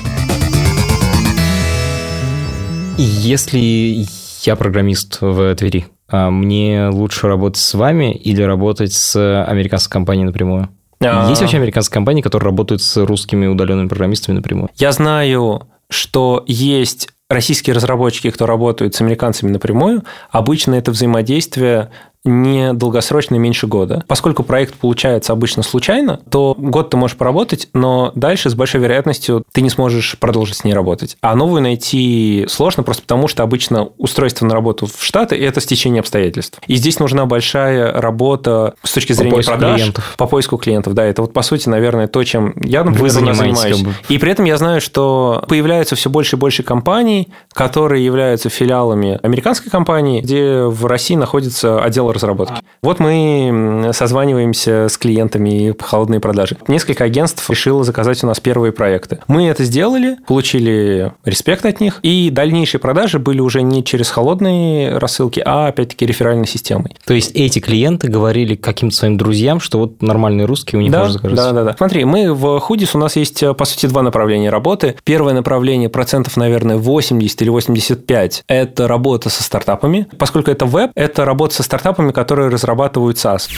Если 2.97 4.07
я 4.41 4.55
программист 4.55 5.19
в 5.21 5.55
Твери, 5.55 5.85
а 6.09 6.31
мне 6.31 6.87
лучше 6.91 7.27
работать 7.27 7.61
с 7.61 7.75
вами 7.75 8.11
или 8.11 8.41
работать 8.41 8.91
с 8.91 9.43
американской 9.43 9.91
компанией 9.91 10.25
напрямую? 10.25 10.69
А... 10.99 11.29
Есть 11.29 11.41
вообще 11.41 11.57
американские 11.57 11.93
компании, 11.93 12.23
которые 12.23 12.47
работают 12.47 12.81
с 12.81 12.97
русскими 13.05 13.45
удаленными 13.45 13.87
программистами 13.87 14.37
напрямую? 14.37 14.69
Я 14.75 14.91
знаю, 14.91 15.67
что 15.91 16.43
есть 16.47 17.09
российские 17.29 17.75
разработчики, 17.75 18.31
кто 18.31 18.47
работают 18.47 18.95
с 18.95 19.01
американцами 19.01 19.51
напрямую, 19.51 20.03
обычно 20.31 20.73
это 20.73 20.89
взаимодействие 20.89 21.91
не 22.25 22.73
долгосрочно 22.73 23.35
меньше 23.35 23.67
года. 23.67 24.03
Поскольку 24.07 24.43
проект 24.43 24.75
получается 24.75 25.33
обычно 25.33 25.63
случайно, 25.63 26.19
то 26.29 26.55
год 26.57 26.89
ты 26.89 26.97
можешь 26.97 27.17
поработать, 27.17 27.69
но 27.73 28.11
дальше 28.15 28.49
с 28.49 28.55
большой 28.55 28.81
вероятностью 28.81 29.43
ты 29.53 29.61
не 29.61 29.69
сможешь 29.69 30.17
продолжить 30.19 30.57
с 30.57 30.63
ней 30.63 30.73
работать. 30.73 31.17
А 31.21 31.35
новую 31.35 31.61
найти 31.61 32.45
сложно 32.49 32.83
просто 32.83 33.03
потому, 33.03 33.27
что 33.27 33.43
обычно 33.43 33.89
устройство 33.97 34.45
на 34.45 34.53
работу 34.53 34.87
в 34.87 35.03
Штаты– 35.03 35.35
это 35.39 35.61
стечение 35.61 35.99
обстоятельств. 35.99 36.59
И 36.67 36.75
здесь 36.75 36.99
нужна 36.99 37.25
большая 37.25 37.91
работа 37.93 38.73
с 38.83 38.91
точки 38.91 39.13
зрения 39.13 39.37
по 39.37 39.43
продаж, 39.43 39.75
клиентов. 39.75 40.15
по 40.17 40.25
поиску 40.25 40.57
клиентов. 40.57 40.93
Да, 40.93 41.03
это 41.03 41.21
вот 41.21 41.33
по 41.33 41.41
сути, 41.41 41.69
наверное, 41.69 42.07
то, 42.07 42.23
чем 42.23 42.53
я, 42.61 42.83
например, 42.83 43.03
Вы 43.03 43.09
занимаетесь. 43.09 43.57
занимаюсь. 43.59 43.77
Как 43.77 43.85
бы. 43.85 43.93
И 44.09 44.17
при 44.17 44.31
этом 44.31 44.45
я 44.45 44.57
знаю, 44.57 44.81
что 44.81 45.43
появляются 45.47 45.95
все 45.95 46.09
больше 46.09 46.35
и 46.35 46.39
больше 46.39 46.63
компаний, 46.63 47.29
которые 47.53 48.03
являются 48.03 48.49
филиалами 48.49 49.19
американской 49.21 49.71
компании, 49.71 50.21
где 50.21 50.63
в 50.63 50.85
России 50.85 51.15
находится 51.15 51.83
отдел 51.83 52.11
разработки. 52.15 52.61
Вот 52.81 52.99
мы 52.99 53.91
созваниваемся 53.93 54.87
с 54.89 54.97
клиентами 54.97 55.71
по 55.71 55.83
холодной 55.83 56.19
продажи. 56.19 56.57
Несколько 56.67 57.03
агентств 57.03 57.47
решило 57.49 57.83
заказать 57.83 58.23
у 58.23 58.27
нас 58.27 58.39
первые 58.39 58.71
проекты. 58.71 59.19
Мы 59.27 59.47
это 59.47 59.63
сделали, 59.63 60.17
получили 60.27 61.13
респект 61.23 61.65
от 61.65 61.79
них, 61.79 61.99
и 62.01 62.29
дальнейшие 62.31 62.81
продажи 62.81 63.19
были 63.19 63.39
уже 63.39 63.61
не 63.61 63.83
через 63.83 64.09
холодные 64.09 64.97
рассылки, 64.97 65.41
а 65.45 65.67
опять-таки 65.67 66.05
реферальной 66.05 66.47
системой. 66.47 66.95
То 67.05 67.13
есть 67.13 67.31
эти 67.33 67.59
клиенты 67.59 68.07
говорили 68.07 68.55
каким-то 68.55 68.95
своим 68.95 69.17
друзьям, 69.17 69.59
что 69.59 69.79
вот 69.79 70.01
нормальный 70.01 70.45
русский 70.45 70.77
у 70.77 70.81
них 70.81 70.91
да, 70.91 70.99
можно 70.99 71.13
заказать? 71.13 71.35
Да, 71.35 71.51
да, 71.51 71.63
да. 71.63 71.75
Смотри, 71.77 72.05
мы 72.05 72.33
в 72.33 72.59
Худис, 72.59 72.95
у 72.95 72.97
нас 72.97 73.15
есть, 73.15 73.43
по 73.57 73.65
сути, 73.65 73.85
два 73.87 74.01
направления 74.01 74.49
работы. 74.49 74.95
Первое 75.03 75.33
направление 75.33 75.89
процентов, 75.89 76.37
наверное, 76.37 76.77
80 76.77 77.41
или 77.41 77.49
85– 77.49 78.43
это 78.47 78.87
работа 78.87 79.29
со 79.29 79.43
стартапами. 79.43 80.07
Поскольку 80.17 80.51
это 80.51 80.65
веб, 80.65 80.91
это 80.95 81.25
работа 81.25 81.55
со 81.55 81.63
стартапами, 81.63 82.04
платформами, 82.05 82.11
которые 82.11 82.49
разрабатывают 82.49 83.17
SaaS. 83.17 83.49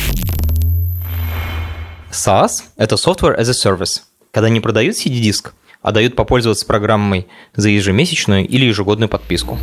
SaaS– 2.11 2.63
это 2.77 2.95
Software 2.95 3.37
as 3.37 3.49
a 3.49 3.53
Service, 3.53 4.01
когда 4.31 4.49
не 4.49 4.59
продают 4.59 4.95
CD-диск, 4.95 5.53
а 5.81 5.91
дают 5.91 6.15
попользоваться 6.15 6.65
программой 6.65 7.27
за 7.55 7.69
ежемесячную 7.69 8.47
или 8.47 8.65
ежегодную 8.65 9.09
подписку. 9.09 9.57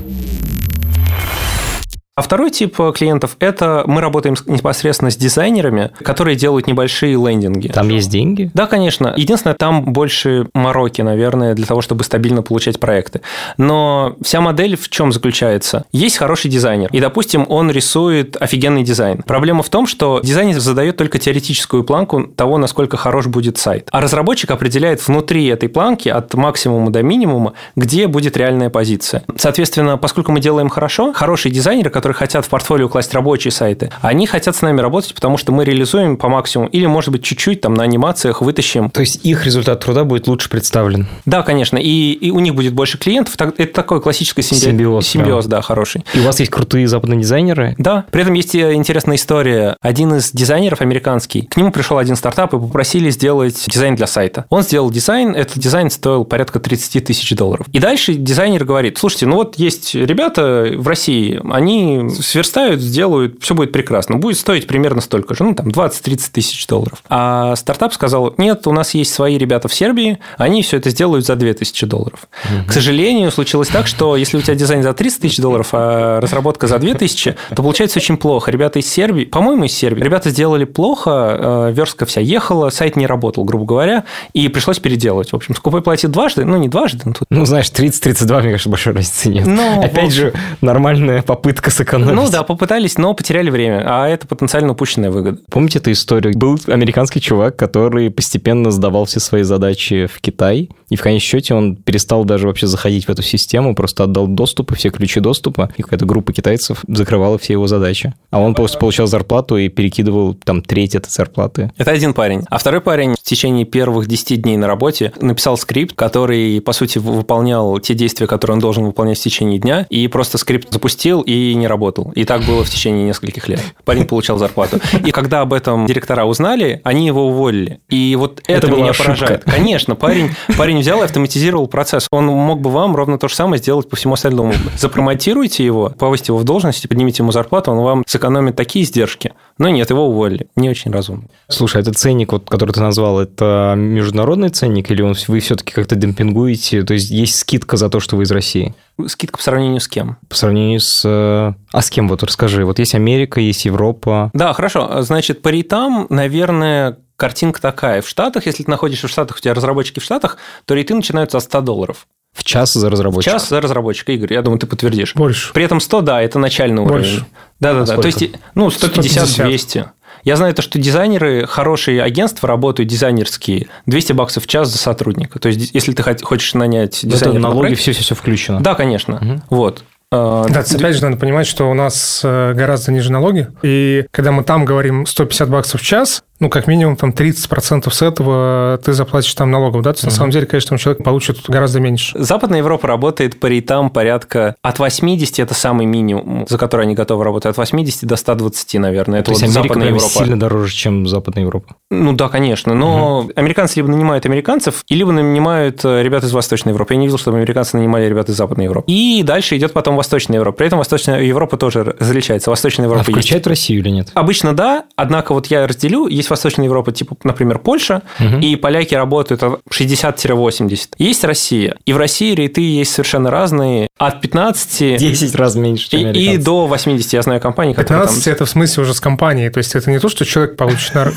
А 2.16 2.22
второй 2.22 2.52
тип 2.52 2.80
э, 2.80 2.92
клиентов– 2.94 3.36
это 3.40 3.82
мы 3.88 4.00
работаем 4.00 4.36
непосредственно 4.46 5.10
с 5.10 5.16
дизайнерами, 5.16 5.90
которые 5.98 6.36
делают 6.36 6.68
небольшие 6.68 7.14
лендинги. 7.14 7.66
Там 7.66 7.88
есть 7.88 8.08
деньги? 8.08 8.52
Да, 8.54 8.66
конечно. 8.66 9.12
Единственное, 9.16 9.56
там 9.56 9.82
больше 9.92 10.46
мороки, 10.54 11.02
наверное, 11.02 11.54
для 11.54 11.66
того, 11.66 11.80
чтобы 11.80 12.04
стабильно 12.04 12.42
получать 12.42 12.78
проекты. 12.78 13.22
Но 13.58 14.14
вся 14.22 14.40
модель 14.40 14.76
в 14.76 14.88
чем 14.90 15.10
заключается? 15.10 15.86
Есть 15.90 16.16
хороший 16.18 16.52
дизайнер, 16.52 16.88
и, 16.92 17.00
допустим, 17.00 17.46
он 17.48 17.68
рисует 17.68 18.36
офигенный 18.40 18.84
дизайн. 18.84 19.24
Проблема 19.24 19.64
в 19.64 19.68
том, 19.68 19.88
что 19.88 20.20
дизайнер 20.22 20.60
задает 20.60 20.96
только 20.96 21.18
теоретическую 21.18 21.82
планку 21.82 22.28
того, 22.28 22.58
насколько 22.58 22.96
хорош 22.96 23.26
будет 23.26 23.58
сайт. 23.58 23.88
А 23.90 24.00
разработчик 24.00 24.52
определяет 24.52 25.04
внутри 25.04 25.46
этой 25.46 25.68
планки 25.68 26.08
от 26.08 26.32
максимума 26.34 26.92
до 26.92 27.02
минимума, 27.02 27.54
где 27.74 28.06
будет 28.06 28.36
реальная 28.36 28.70
позиция. 28.70 29.24
Соответственно, 29.36 29.98
поскольку 29.98 30.30
мы 30.30 30.38
делаем 30.38 30.68
хорошо, 30.68 31.12
хороший 31.12 31.50
дизайнер, 31.50 31.90
который 31.90 32.03
которые 32.04 32.18
хотят 32.18 32.44
в 32.44 32.50
портфолио 32.50 32.90
класть 32.90 33.14
рабочие 33.14 33.50
сайты, 33.50 33.90
они 34.02 34.26
хотят 34.26 34.54
с 34.54 34.60
нами 34.60 34.78
работать, 34.78 35.14
потому 35.14 35.38
что 35.38 35.52
мы 35.52 35.64
реализуем 35.64 36.18
по 36.18 36.28
максимуму, 36.28 36.68
или, 36.68 36.84
может 36.84 37.10
быть, 37.10 37.24
чуть-чуть 37.24 37.62
там 37.62 37.72
на 37.72 37.82
анимациях 37.82 38.42
вытащим. 38.42 38.90
То 38.90 39.00
есть 39.00 39.24
их 39.24 39.46
результат 39.46 39.80
труда 39.80 40.04
будет 40.04 40.26
лучше 40.26 40.50
представлен? 40.50 41.06
Да, 41.24 41.42
конечно, 41.42 41.78
и, 41.78 42.12
и 42.12 42.30
у 42.30 42.40
них 42.40 42.54
будет 42.54 42.74
больше 42.74 42.98
клиентов. 42.98 43.36
Это 43.40 43.72
такой 43.72 44.02
классический 44.02 44.42
симби... 44.42 44.60
симбиоз. 44.60 45.06
Симбиоз, 45.06 45.46
да. 45.46 45.56
да, 45.56 45.62
хороший. 45.62 46.04
И 46.12 46.20
у 46.20 46.24
вас 46.24 46.38
есть 46.40 46.50
крутые 46.50 46.86
западные 46.88 47.20
дизайнеры? 47.20 47.74
Да, 47.78 48.04
при 48.10 48.20
этом 48.20 48.34
есть 48.34 48.54
интересная 48.54 49.16
история. 49.16 49.78
Один 49.80 50.14
из 50.14 50.30
дизайнеров 50.30 50.82
американский, 50.82 51.46
к 51.46 51.56
нему 51.56 51.72
пришел 51.72 51.96
один 51.96 52.16
стартап 52.16 52.52
и 52.52 52.58
попросили 52.58 53.08
сделать 53.08 53.64
дизайн 53.66 53.94
для 53.94 54.06
сайта. 54.06 54.44
Он 54.50 54.62
сделал 54.62 54.90
дизайн, 54.90 55.34
этот 55.34 55.58
дизайн 55.58 55.88
стоил 55.88 56.26
порядка 56.26 56.60
30 56.60 57.02
тысяч 57.02 57.34
долларов. 57.34 57.66
И 57.72 57.78
дальше 57.78 58.12
дизайнер 58.12 58.66
говорит, 58.66 58.98
слушайте, 58.98 59.24
ну 59.24 59.36
вот 59.36 59.56
есть 59.56 59.94
ребята 59.94 60.70
в 60.76 60.86
России, 60.86 61.40
они 61.50 61.93
сверстают, 62.10 62.80
сделают, 62.80 63.36
все 63.40 63.54
будет 63.54 63.72
прекрасно. 63.72 64.16
Будет 64.16 64.38
стоить 64.38 64.66
примерно 64.66 65.00
столько 65.00 65.34
же, 65.34 65.44
ну, 65.44 65.54
там, 65.54 65.68
20-30 65.68 66.30
тысяч 66.32 66.66
долларов. 66.66 67.02
А 67.08 67.56
стартап 67.56 67.92
сказал, 67.92 68.34
нет, 68.38 68.66
у 68.66 68.72
нас 68.72 68.94
есть 68.94 69.12
свои 69.12 69.38
ребята 69.38 69.68
в 69.68 69.74
Сербии, 69.74 70.18
они 70.38 70.62
все 70.62 70.78
это 70.78 70.90
сделают 70.90 71.26
за 71.26 71.36
2000 71.36 71.86
долларов. 71.86 72.28
Угу. 72.44 72.68
К 72.68 72.72
сожалению, 72.72 73.30
случилось 73.30 73.68
так, 73.68 73.86
что 73.86 74.16
если 74.16 74.36
у 74.36 74.40
тебя 74.40 74.54
дизайн 74.54 74.82
за 74.82 74.92
30 74.92 75.20
тысяч 75.20 75.38
долларов, 75.38 75.68
а 75.72 76.20
разработка 76.20 76.66
за 76.66 76.78
2000, 76.78 77.36
то 77.50 77.56
получается 77.56 77.98
очень 77.98 78.16
плохо. 78.16 78.50
Ребята 78.50 78.78
из 78.78 78.88
Сербии, 78.88 79.24
по-моему, 79.24 79.64
из 79.64 79.72
Сербии, 79.72 80.02
ребята 80.02 80.30
сделали 80.30 80.64
плохо, 80.64 81.68
э, 81.70 81.72
верстка 81.72 82.06
вся 82.06 82.20
ехала, 82.20 82.70
сайт 82.70 82.96
не 82.96 83.06
работал, 83.06 83.44
грубо 83.44 83.64
говоря, 83.64 84.04
и 84.32 84.48
пришлось 84.48 84.78
переделать. 84.78 85.32
В 85.32 85.36
общем, 85.36 85.54
скупой 85.54 85.82
платит 85.82 86.10
дважды, 86.10 86.44
ну, 86.44 86.56
не 86.56 86.68
дважды. 86.68 87.02
Но 87.04 87.12
тут... 87.12 87.28
Ну, 87.30 87.44
знаешь, 87.46 87.66
30-32, 87.66 88.42
мне 88.42 88.50
кажется, 88.52 88.68
большой 88.68 88.94
разницы 88.94 89.28
нет. 89.28 89.46
Ну, 89.46 89.82
Опять 89.82 90.12
же, 90.12 90.32
нормальная 90.60 91.22
попытка 91.22 91.70
сэкономить 91.70 91.83
сэкономить. 91.84 92.14
Ну 92.14 92.30
да, 92.30 92.42
попытались, 92.42 92.98
но 92.98 93.14
потеряли 93.14 93.50
время, 93.50 93.82
а 93.86 94.08
это 94.08 94.26
потенциально 94.26 94.72
упущенная 94.72 95.10
выгода. 95.10 95.38
Помните 95.50 95.78
эту 95.78 95.92
историю? 95.92 96.36
Был 96.36 96.58
американский 96.66 97.20
чувак, 97.20 97.56
который 97.56 98.10
постепенно 98.10 98.70
сдавал 98.70 99.04
все 99.04 99.20
свои 99.20 99.42
задачи 99.42 100.06
в 100.06 100.20
Китай, 100.20 100.70
и 100.88 100.96
в 100.96 101.02
конечном 101.02 101.24
счете 101.24 101.54
он 101.54 101.76
перестал 101.76 102.24
даже 102.24 102.46
вообще 102.46 102.66
заходить 102.66 103.06
в 103.06 103.10
эту 103.10 103.22
систему, 103.22 103.74
просто 103.74 104.04
отдал 104.04 104.26
доступы, 104.26 104.74
все 104.74 104.90
ключи 104.90 105.20
доступа, 105.20 105.70
и 105.76 105.82
какая-то 105.82 106.06
группа 106.06 106.32
китайцев 106.32 106.80
закрывала 106.88 107.38
все 107.38 107.54
его 107.54 107.66
задачи. 107.66 108.14
А 108.30 108.40
он 108.40 108.54
просто 108.54 108.78
получал 108.78 109.06
зарплату 109.06 109.56
и 109.56 109.68
перекидывал 109.68 110.34
там 110.34 110.62
треть 110.62 110.94
этой 110.94 111.10
зарплаты. 111.10 111.72
Это 111.76 111.90
один 111.90 112.14
парень. 112.14 112.42
А 112.50 112.58
второй 112.58 112.80
парень 112.80 113.14
в 113.14 113.22
течение 113.22 113.64
первых 113.64 114.06
10 114.06 114.42
дней 114.42 114.56
на 114.56 114.66
работе 114.66 115.12
написал 115.20 115.56
скрипт, 115.56 115.94
который, 115.94 116.60
по 116.60 116.72
сути, 116.72 116.98
выполнял 116.98 117.78
те 117.78 117.94
действия, 117.94 118.26
которые 118.26 118.54
он 118.54 118.60
должен 118.60 118.84
выполнять 118.84 119.18
в 119.18 119.22
течение 119.22 119.58
дня, 119.58 119.86
и 119.90 120.06
просто 120.08 120.38
скрипт 120.38 120.72
запустил 120.72 121.20
и 121.22 121.54
не 121.54 121.66
работал 121.66 121.73
работал. 121.74 122.12
И 122.14 122.24
так 122.24 122.42
было 122.44 122.64
в 122.64 122.70
течение 122.70 123.04
нескольких 123.04 123.48
лет. 123.48 123.60
Парень 123.84 124.06
получал 124.06 124.38
зарплату. 124.38 124.78
И 125.04 125.10
когда 125.10 125.40
об 125.40 125.52
этом 125.52 125.86
директора 125.86 126.24
узнали, 126.24 126.80
они 126.84 127.06
его 127.06 127.26
уволили. 127.26 127.80
И 127.88 128.14
вот 128.16 128.40
это, 128.46 128.66
это 128.66 128.76
меня 128.76 128.90
ошибка. 128.90 129.12
поражает. 129.12 129.44
Конечно, 129.44 129.96
парень, 129.96 130.30
парень 130.56 130.78
взял 130.78 131.00
и 131.00 131.04
автоматизировал 131.04 131.66
процесс. 131.66 132.06
Он 132.10 132.26
мог 132.26 132.60
бы 132.60 132.70
вам 132.70 132.94
ровно 132.94 133.18
то 133.18 133.28
же 133.28 133.34
самое 133.34 133.60
сделать 133.60 133.88
по 133.88 133.96
всему 133.96 134.14
остальному. 134.14 134.52
Запромотируйте 134.78 135.64
его, 135.64 135.92
повысьте 135.98 136.32
его 136.32 136.38
в 136.38 136.44
должности, 136.44 136.86
поднимите 136.86 137.22
ему 137.22 137.32
зарплату, 137.32 137.72
он 137.72 137.78
вам 137.78 138.04
сэкономит 138.06 138.56
такие 138.56 138.84
издержки. 138.84 139.32
Но 139.58 139.68
нет, 139.68 139.88
его 139.90 140.08
уволили. 140.08 140.48
Не 140.56 140.68
очень 140.68 140.90
разумно. 140.90 141.24
Слушай, 141.48 141.82
этот 141.82 141.96
ценник, 141.96 142.32
вот, 142.32 142.48
который 142.48 142.72
ты 142.72 142.80
назвал, 142.80 143.20
это 143.20 143.74
международный 143.76 144.48
ценник 144.48 144.90
или 144.90 145.02
он, 145.02 145.14
вы 145.28 145.40
все-таки 145.40 145.72
как-то 145.72 145.94
демпингуете? 145.94 146.82
То 146.82 146.94
есть 146.94 147.10
есть 147.10 147.36
скидка 147.36 147.76
за 147.76 147.88
то, 147.88 148.00
что 148.00 148.16
вы 148.16 148.24
из 148.24 148.30
России? 148.32 148.74
Скидка 149.06 149.38
по 149.38 149.42
сравнению 149.42 149.80
с 149.80 149.88
кем? 149.88 150.18
По 150.28 150.34
сравнению 150.34 150.80
с... 150.80 151.02
Э, 151.04 151.54
а 151.72 151.82
с 151.82 151.90
кем? 151.90 152.08
Вот 152.08 152.22
расскажи. 152.22 152.64
Вот 152.64 152.78
есть 152.78 152.94
Америка, 152.94 153.40
есть 153.40 153.64
Европа. 153.64 154.30
Да, 154.34 154.52
хорошо. 154.52 155.02
Значит, 155.02 155.42
по 155.42 155.50
рейтам, 155.50 156.06
наверное, 156.10 156.98
картинка 157.16 157.60
такая. 157.60 158.02
В 158.02 158.08
Штатах, 158.08 158.46
если 158.46 158.64
ты 158.64 158.70
находишься 158.70 159.06
в 159.06 159.10
Штатах, 159.10 159.36
у 159.36 159.40
тебя 159.40 159.54
разработчики 159.54 160.00
в 160.00 160.04
Штатах, 160.04 160.38
то 160.64 160.74
рейты 160.74 160.94
начинаются 160.94 161.38
от 161.38 161.44
100 161.44 161.60
долларов. 161.60 162.06
В 162.34 162.44
час 162.44 162.74
за 162.74 162.90
разработчика? 162.90 163.30
В 163.30 163.40
час 163.40 163.48
за 163.48 163.60
разработчика, 163.60 164.12
Игорь, 164.12 164.34
я 164.34 164.42
думаю, 164.42 164.58
ты 164.58 164.66
подтвердишь. 164.66 165.14
Больше. 165.14 165.52
При 165.54 165.64
этом 165.64 165.80
100, 165.80 166.00
да, 166.02 166.20
это 166.20 166.38
начальный 166.38 166.84
Больше. 166.84 167.10
уровень. 167.10 167.24
Да-да-да, 167.60 167.96
то 167.96 168.06
есть, 168.06 168.22
ну, 168.54 168.68
150-200. 168.68 169.86
Я 170.24 170.36
знаю 170.36 170.54
то, 170.54 170.62
что 170.62 170.78
дизайнеры, 170.78 171.46
хорошие 171.46 172.02
агентства 172.02 172.48
работают 172.48 172.88
дизайнерские, 172.88 173.68
200 173.86 174.12
баксов 174.14 174.44
в 174.44 174.46
час 174.46 174.68
за 174.70 174.78
сотрудника. 174.78 175.38
То 175.38 175.48
есть, 175.48 175.74
если 175.74 175.92
ты 175.92 176.02
хочешь 176.24 176.54
нанять 176.54 177.00
дизайнера... 177.02 177.38
Это 177.38 177.48
налоги, 177.48 177.74
все-все-все 177.74 178.14
включено. 178.14 178.60
Да, 178.60 178.74
конечно. 178.74 179.16
Угу. 179.16 179.42
Вот. 179.50 179.84
А, 180.10 180.46
да, 180.48 180.60
опять 180.60 180.96
же, 180.96 181.02
надо 181.02 181.16
понимать, 181.16 181.46
что 181.46 181.70
у 181.70 181.74
нас 181.74 182.20
э, 182.24 182.52
гораздо 182.54 182.92
ниже 182.92 183.10
налоги. 183.10 183.48
И 183.62 184.06
когда 184.10 184.32
мы 184.32 184.44
там 184.44 184.64
говорим 184.64 185.06
150 185.06 185.48
баксов 185.50 185.80
в 185.80 185.84
час, 185.84 186.22
ну, 186.40 186.48
как 186.48 186.66
минимум, 186.66 186.96
там 186.96 187.10
30% 187.10 187.90
с 187.90 188.02
этого 188.02 188.78
ты 188.84 188.92
заплатишь 188.92 189.34
там 189.34 189.50
налогов, 189.50 189.82
да? 189.82 189.92
То 189.92 189.98
есть, 189.98 190.04
на 190.04 190.10
самом 190.10 190.30
деле, 190.30 190.46
конечно, 190.46 190.70
там 190.70 190.78
человек 190.78 191.04
получит 191.04 191.48
гораздо 191.48 191.80
меньше. 191.80 192.18
Западная 192.18 192.58
Европа 192.58 192.88
работает 192.88 193.38
по 193.38 193.46
рейтам 193.46 193.90
порядка 193.90 194.56
от 194.62 194.78
80, 194.78 195.38
это 195.38 195.54
самый 195.54 195.86
минимум, 195.86 196.46
за 196.48 196.58
который 196.58 196.86
они 196.86 196.94
готовы 196.94 197.24
работать, 197.24 197.50
от 197.50 197.56
80 197.56 198.04
до 198.04 198.16
120, 198.16 198.74
наверное. 198.74 199.20
Это 199.20 199.26
То 199.26 199.30
есть 199.32 199.42
вот 199.42 199.50
Америка 199.56 199.74
Западная 199.74 199.88
Европа. 199.88 200.08
сильно 200.08 200.40
дороже, 200.40 200.74
чем 200.74 201.06
Западная 201.06 201.44
Европа. 201.44 201.76
Ну 201.90 202.12
да, 202.12 202.28
конечно. 202.28 202.74
Но 202.74 203.28
американцы 203.36 203.76
либо 203.76 203.88
нанимают 203.88 204.26
американцев, 204.26 204.84
и 204.88 204.94
либо 204.94 205.12
нанимают 205.12 205.84
э, 205.84 206.02
ребят 206.02 206.24
из 206.24 206.32
Восточной 206.32 206.70
Европы. 206.72 206.94
Я 206.94 207.00
не 207.00 207.06
видел, 207.06 207.18
чтобы 207.18 207.38
американцы 207.38 207.76
нанимали 207.76 208.06
ребят 208.06 208.28
из 208.28 208.36
Западной 208.36 208.64
Европы. 208.64 208.90
И 208.90 209.22
дальше 209.22 209.56
идет 209.56 209.72
потом 209.72 209.96
Восточная 209.96 210.38
Европа. 210.38 210.58
При 210.58 210.66
этом 210.66 210.78
Восточная 210.78 211.22
Европа 211.22 211.56
тоже 211.56 211.84
различается. 211.98 212.50
Восточная 212.50 212.86
Европа 212.86 213.04
А 213.06 213.10
есть 213.10 213.18
включает 213.18 213.46
Россию 213.46 213.80
или 213.80 213.90
нет? 213.90 214.08
Обычно 214.14 214.54
да, 214.54 214.84
однако 214.96 215.32
вот 215.32 215.46
я 215.46 215.66
разделю, 215.66 216.06
есть 216.08 216.30
Восточная 216.34 216.66
Европа, 216.66 216.92
типа, 216.92 217.16
например, 217.22 217.58
Польша, 217.58 218.02
и 218.40 218.56
поляки 218.56 218.94
работают 218.94 219.42
от 219.42 219.60
60-80. 219.72 220.88
Есть 220.98 221.24
Россия, 221.24 221.76
и 221.84 221.92
в 221.92 221.96
России 221.96 222.34
рейты 222.34 222.60
есть 222.60 222.92
совершенно 222.92 223.30
разные, 223.30 223.88
от 223.98 224.20
15 224.20 224.98
10 224.98 225.34
раз 225.36 225.54
меньше, 225.54 225.90
чем 225.90 226.10
и, 226.10 226.34
и 226.34 226.36
до 226.36 226.66
80. 226.66 227.12
Я 227.12 227.22
знаю 227.22 227.40
компании, 227.40 227.74
которые 227.74 228.02
15 228.02 228.24
там... 228.24 228.34
это 228.34 228.44
в 228.44 228.50
смысле 228.50 228.82
уже 228.82 228.94
с 228.94 229.00
компанией, 229.00 229.50
то 229.50 229.58
есть 229.58 229.74
это 229.74 229.90
не 229.90 229.98
то, 229.98 230.08
что 230.08 230.24
человек 230.24 230.56
получит 230.56 230.94
на... 230.94 231.12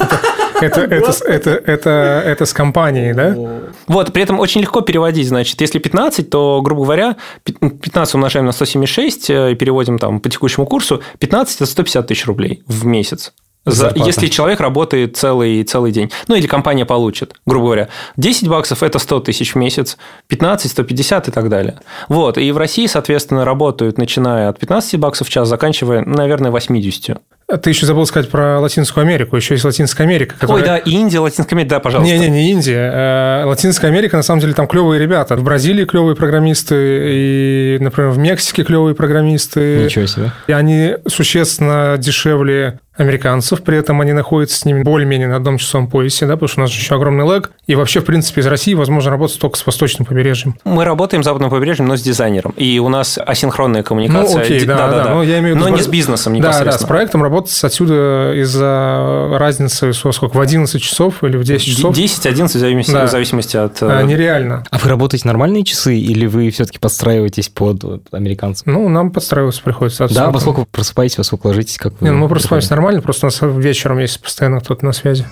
Это, 0.60 0.82
это, 0.82 1.14
это, 1.26 1.52
это, 1.52 1.90
это, 2.26 2.46
с 2.46 2.54
компанией, 2.54 3.14
да? 3.14 3.36
Вот, 3.88 4.12
при 4.12 4.24
этом 4.24 4.40
очень 4.40 4.62
легко 4.62 4.82
переводить, 4.82 5.28
значит, 5.28 5.62
если 5.62 5.78
15, 5.78 6.30
то, 6.30 6.62
грубо 6.64 6.84
говоря, 6.84 7.18
пи- 7.44 7.54
15 7.54 8.16
умножаем 8.16 8.46
на 8.46 8.52
176 8.52 9.30
э, 9.30 9.52
и 9.52 9.56
переводим 9.56 10.00
там 10.00 10.20
по 10.20 10.30
текущему 10.30 10.66
курсу, 10.66 11.04
15– 11.20 11.56
это 11.58 11.66
150 11.68 12.08
тысяч 12.08 12.26
рублей 12.26 12.64
в 12.66 12.86
месяц. 12.86 13.34
За, 13.68 13.88
Зарплата. 13.88 14.10
если 14.10 14.28
человек 14.28 14.62
работает 14.62 15.18
целый, 15.18 15.62
целый 15.64 15.92
день. 15.92 16.10
Ну, 16.28 16.36
или 16.36 16.48
компания 16.48 16.86
получит, 16.86 17.36
грубо 17.46 17.66
говоря. 17.66 17.90
10 18.16 18.48
баксов– 18.48 18.82
это 18.82 18.98
100 18.98 19.20
тысяч 19.20 19.56
в 19.56 19.58
месяц, 19.58 19.98
15– 20.28 20.72
150 20.72 21.28
и 21.28 21.32
так 21.32 21.50
далее. 21.50 21.80
Вот. 22.08 22.38
И 22.38 22.50
в 22.52 22.58
России, 22.58 22.88
соответственно, 22.88 23.44
работают, 23.44 23.98
начиная 23.98 24.48
от 24.48 24.58
15 24.60 24.98
баксов 25.00 25.28
в 25.28 25.30
час, 25.30 25.50
заканчивая, 25.50 26.02
наверное, 26.06 26.50
80. 26.50 27.18
Ты 27.48 27.70
еще 27.70 27.86
забыл 27.86 28.06
сказать 28.06 28.30
про 28.30 28.60
Латинскую 28.60 29.04
Америку. 29.04 29.38
Еще 29.38 29.54
есть 29.54 29.64
Латинская 29.64 30.04
Америка, 30.04 30.36
Ой, 30.36 30.40
которая... 30.42 30.66
да, 30.66 30.78
и 30.80 30.92
Индия, 30.92 31.20
Латинская 31.20 31.56
Америка, 31.56 31.76
да, 31.76 31.80
пожалуйста. 31.80 32.14
Не-не, 32.14 32.30
не 32.30 32.52
Индия. 32.52 32.92
Э, 32.94 33.44
Латинская 33.46 33.88
Америка, 33.88 34.18
на 34.18 34.24
самом 34.24 34.42
деле, 34.42 34.54
там 34.54 34.68
клевые 34.68 35.00
ребята. 35.00 35.38
В 35.38 35.44
Бразилии 35.44 35.86
клевые 35.86 36.18
программисты, 36.18 36.76
и, 36.76 37.78
например, 37.80 38.12
в 38.12 38.18
Мексике 38.18 38.64
клевые 38.66 38.96
программисты. 38.96 39.86
Ничего 39.86 40.08
себе. 40.08 40.32
И 40.48 40.52
они 40.52 40.96
существенно 41.08 41.96
дешевле 41.98 42.80
американцев, 42.98 43.62
при 43.62 43.78
этом 43.78 44.02
они 44.02 44.12
находятся 44.12 44.58
с 44.58 44.66
ними 44.66 44.82
более-менее 44.82 45.28
на 45.28 45.36
одном 45.36 45.60
часовом 45.60 45.88
поясе, 45.88 46.26
да, 46.26 46.34
потому 46.34 46.48
что 46.48 46.62
у 46.62 46.64
нас 46.64 46.72
же 46.72 46.80
еще 46.80 46.96
огромный 46.96 47.26
лэг. 47.26 47.52
И 47.68 47.76
вообще, 47.76 48.00
в 48.00 48.06
принципе, 48.06 48.42
из 48.42 48.48
России 48.48 48.74
возможно 48.74 49.12
работать 49.12 49.40
только 49.40 49.58
с 49.58 49.66
восточным 49.66 50.06
побережьем. 50.06 50.56
Мы 50.64 50.84
работаем 50.84 51.22
с 51.22 51.26
западным 51.26 51.52
побережьем, 51.52 51.86
но 51.86 51.96
с 51.96 52.02
дизайнером. 52.02 52.56
И 52.58 52.80
у 52.80 52.90
нас 52.90 53.20
асинхронная 53.24 53.84
коммуникация. 53.84 54.38
Ну, 54.38 54.42
окей, 54.44 54.60
Ди- 54.62 54.66
да, 54.66 54.90
да, 54.90 55.14
но 55.14 55.22
я 55.24 55.40
имею 55.40 55.56
в 55.56 55.60
виду... 55.60 55.70
Но 55.70 55.76
не 55.76 55.84
с 55.84 55.88
бизнесом 55.88 56.34
Да, 56.34 56.40
да, 56.42 56.54
с 56.54 56.56
непосредственно. 56.56 56.88
проектом 56.88 57.24
работать 57.38 57.64
отсюда 57.64 58.34
из-за 58.36 59.38
разницы, 59.38 59.92
во 60.04 60.12
сколько, 60.12 60.38
в 60.38 60.42
11 60.42 60.82
часов 60.82 61.24
или 61.24 61.38
в 61.38 61.44
10 61.44 61.66
часов 61.66 61.96
10-11 61.96 62.48
в 62.48 62.52
зависимости, 62.52 62.92
Да. 62.92 63.08
в 63.08 63.12
зависимости 63.12 63.58
от... 63.58 63.82
а, 63.82 64.02
э, 64.02 64.06
нереально. 64.06 64.64
А 64.70 64.78
вы 64.78 64.90
работаете 64.90 65.28
нормальные 65.28 65.64
часы 65.64 65.98
или 65.98 66.26
вы 66.26 66.50
все-таки 66.50 66.80
подстраиваетесь 66.80 67.50
под 67.50 67.84
вот, 67.84 68.04
американцев? 68.12 68.66
Ну, 68.66 68.90
нам 68.90 69.12
подстраиваться 69.12 69.62
приходится. 69.62 70.00
Да, 70.00 70.06
отсюда. 70.06 70.32
во 70.32 70.40
сколько 70.40 70.60
вы 70.62 70.66
просыпаетесь, 70.66 71.18
во 71.18 71.24
сколько 71.24 71.48
ложитесь, 71.48 71.78
как 71.78 71.94
вы? 72.00 72.08
Не, 72.08 72.12
ну 72.14 72.20
мы 72.20 72.30
просыпаемся 72.30 72.72
нормально, 72.72 73.02
просто 73.02 73.28
у 73.28 73.30
нас 73.30 73.40
вечером 73.42 74.00
есть 74.00 74.22
постоянно 74.22 74.60
кто-то 74.60 74.86
на 74.86 74.94
связи. 74.94 75.26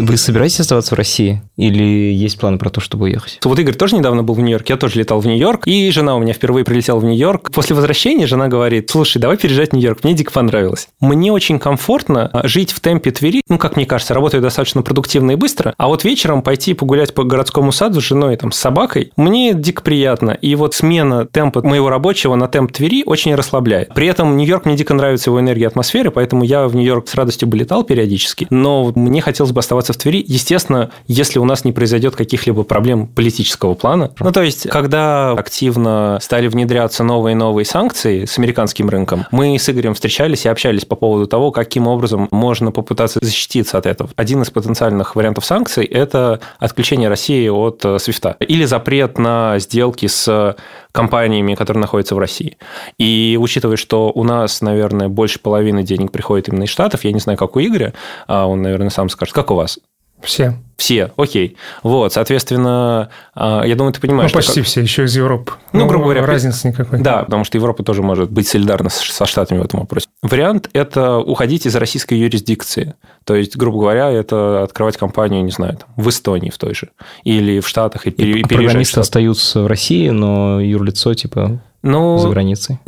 Вы 0.00 0.16
собираетесь 0.16 0.60
оставаться 0.60 0.94
в 0.94 0.98
России 0.98 1.42
или 1.58 1.84
есть 1.84 2.38
планы 2.38 2.56
про 2.56 2.70
то, 2.70 2.80
чтобы 2.80 3.04
уехать? 3.04 3.38
Вот 3.44 3.58
Игорь 3.58 3.74
тоже 3.74 3.96
недавно 3.96 4.22
был 4.22 4.32
в 4.32 4.40
Нью-Йорке, 4.40 4.72
я 4.72 4.76
тоже 4.78 4.98
летал 4.98 5.20
в 5.20 5.26
Нью-Йорк, 5.26 5.66
и 5.66 5.90
жена 5.90 6.16
у 6.16 6.18
меня 6.18 6.32
впервые 6.32 6.64
прилетела 6.64 6.98
в 6.98 7.04
Нью-Йорк. 7.04 7.50
После 7.50 7.76
возвращения 7.76 8.26
жена 8.26 8.48
говорит, 8.48 8.88
слушай, 8.88 9.18
давай 9.18 9.36
переезжать 9.36 9.70
в 9.70 9.72
Нью-Йорк, 9.74 10.02
мне 10.02 10.14
дико 10.14 10.32
понравилось. 10.32 10.88
Мне 11.00 11.32
очень 11.32 11.58
комфортно 11.58 12.30
а, 12.32 12.48
жить 12.48 12.72
в 12.72 12.80
темпе 12.80 13.10
Твери, 13.10 13.42
ну, 13.48 13.58
как 13.58 13.76
мне 13.76 13.84
кажется, 13.84 14.14
работаю 14.14 14.42
достаточно 14.42 14.80
продуктивно 14.80 15.32
и 15.32 15.36
быстро, 15.36 15.74
а 15.76 15.88
вот 15.88 16.04
вечером 16.04 16.42
пойти 16.42 16.72
погулять 16.72 17.12
по 17.12 17.24
городскому 17.24 17.70
саду 17.70 18.00
с 18.00 18.04
женой, 18.04 18.36
там, 18.36 18.52
с 18.52 18.56
собакой, 18.56 19.12
мне 19.16 19.52
дико 19.52 19.82
приятно. 19.82 20.30
И 20.30 20.54
вот 20.54 20.74
смена 20.74 21.26
темпа 21.26 21.62
моего 21.62 21.90
рабочего 21.90 22.36
на 22.36 22.48
темп 22.48 22.72
Твери 22.72 23.02
очень 23.04 23.34
расслабляет. 23.34 23.92
При 23.94 24.06
этом 24.06 24.38
Нью-Йорк 24.38 24.64
мне 24.64 24.76
дико 24.76 24.94
нравится 24.94 25.28
его 25.28 25.40
энергия 25.40 25.66
атмосферы, 25.66 26.10
поэтому 26.10 26.42
я 26.42 26.66
в 26.68 26.74
Нью-Йорк 26.74 27.06
с 27.06 27.14
радостью 27.14 27.48
бы 27.48 27.58
летал 27.58 27.84
периодически, 27.84 28.46
но 28.48 28.92
мне 28.94 29.20
хотелось 29.20 29.52
бы 29.52 29.58
оставаться 29.60 29.89
в 29.92 29.96
Твери, 29.96 30.24
естественно, 30.26 30.90
если 31.06 31.38
у 31.38 31.44
нас 31.44 31.64
не 31.64 31.72
произойдет 31.72 32.16
каких-либо 32.16 32.62
проблем 32.62 33.06
политического 33.06 33.74
плана. 33.74 34.12
Ну, 34.20 34.32
то 34.32 34.42
есть, 34.42 34.68
когда 34.68 35.32
активно 35.32 36.18
стали 36.20 36.48
внедряться 36.48 37.04
новые 37.04 37.32
и 37.32 37.36
новые 37.36 37.64
санкции 37.64 38.24
с 38.24 38.38
американским 38.38 38.88
рынком, 38.88 39.26
мы 39.30 39.58
с 39.58 39.68
Игорем 39.68 39.94
встречались 39.94 40.44
и 40.44 40.48
общались 40.48 40.84
по 40.84 40.96
поводу 40.96 41.26
того, 41.26 41.50
каким 41.50 41.86
образом 41.86 42.28
можно 42.30 42.72
попытаться 42.72 43.18
защититься 43.22 43.78
от 43.78 43.86
этого. 43.86 44.10
Один 44.16 44.42
из 44.42 44.50
потенциальных 44.50 45.16
вариантов 45.16 45.44
санкций– 45.44 45.84
это 45.86 46.40
отключение 46.58 47.08
России 47.08 47.48
от 47.48 47.84
э, 47.84 47.98
свифта 47.98 48.36
или 48.40 48.64
запрет 48.64 49.18
на 49.18 49.58
сделки 49.58 50.06
с 50.06 50.56
компаниями, 50.92 51.54
которые 51.54 51.80
находятся 51.80 52.14
в 52.14 52.18
России. 52.18 52.56
И 52.98 53.38
учитывая, 53.40 53.76
что 53.76 54.10
у 54.14 54.24
нас, 54.24 54.60
наверное, 54.60 55.08
больше 55.08 55.38
половины 55.38 55.82
денег 55.82 56.10
приходит 56.12 56.48
именно 56.48 56.64
из 56.64 56.70
Штатов, 56.70 57.04
я 57.04 57.12
не 57.12 57.20
знаю, 57.20 57.38
как 57.38 57.56
у 57.56 57.60
Игоря, 57.60 57.94
а 58.26 58.46
он, 58.46 58.62
наверное, 58.62 58.90
сам 58.90 59.08
скажет, 59.08 59.34
как 59.34 59.50
у 59.50 59.54
вас? 59.54 59.78
Все. 60.22 60.56
Все, 60.76 61.12
окей. 61.18 61.56
Вот, 61.82 62.14
соответственно, 62.14 63.10
а, 63.34 63.64
я 63.64 63.74
думаю, 63.76 63.92
ты 63.92 63.98
Ну, 64.02 64.08
понимаешь, 64.08 64.30
что 64.30 64.38
почти 64.38 64.60
как- 64.60 64.66
все, 64.66 64.80
еще 64.80 65.04
из 65.04 65.14
Европы. 65.14 65.52
Ну, 65.74 65.86
грубо 65.86 66.04
говоря, 66.04 66.24
разницы 66.24 66.68
никакой. 66.68 67.00
Да, 67.00 67.24
потому 67.24 67.44
что 67.44 67.58
Европа 67.58 67.82
тоже 67.82 68.02
может 68.02 68.30
быть 68.30 68.48
солидарна 68.48 68.88
со 68.88 69.26
Штатами 69.26 69.58
в 69.58 69.64
этом 69.64 69.80
вопросе. 69.80 70.06
Вариант– 70.22 70.70
это 70.72 71.18
уходить 71.18 71.66
из 71.66 71.76
российской 71.76 72.14
юрисдикции. 72.14 72.94
То 73.24 73.34
есть, 73.34 73.56
грубо 73.58 73.78
говоря, 73.80 74.10
это 74.10 74.62
открывать 74.62 74.96
компанию, 74.96 75.44
не 75.44 75.50
знаю, 75.50 75.76
там, 75.76 75.88
в 75.96 76.08
Эстонии 76.08 76.48
в 76.48 76.56
той 76.56 76.74
же, 76.74 76.88
или 77.24 77.60
в 77.60 77.68
Штатах, 77.68 78.06
и, 78.06 78.10
И 78.10 78.12
и 78.12 78.16
переезжать 78.16 78.44
в 78.46 78.48
программисты 78.48 79.00
остаются 79.00 79.60
в 79.60 79.66
России, 79.66 80.08
но 80.08 80.60
юрлицо 80.62 81.12
типа 81.12 81.60
Ну, 81.82 82.18
за 82.18 82.28
границей. 82.28 82.78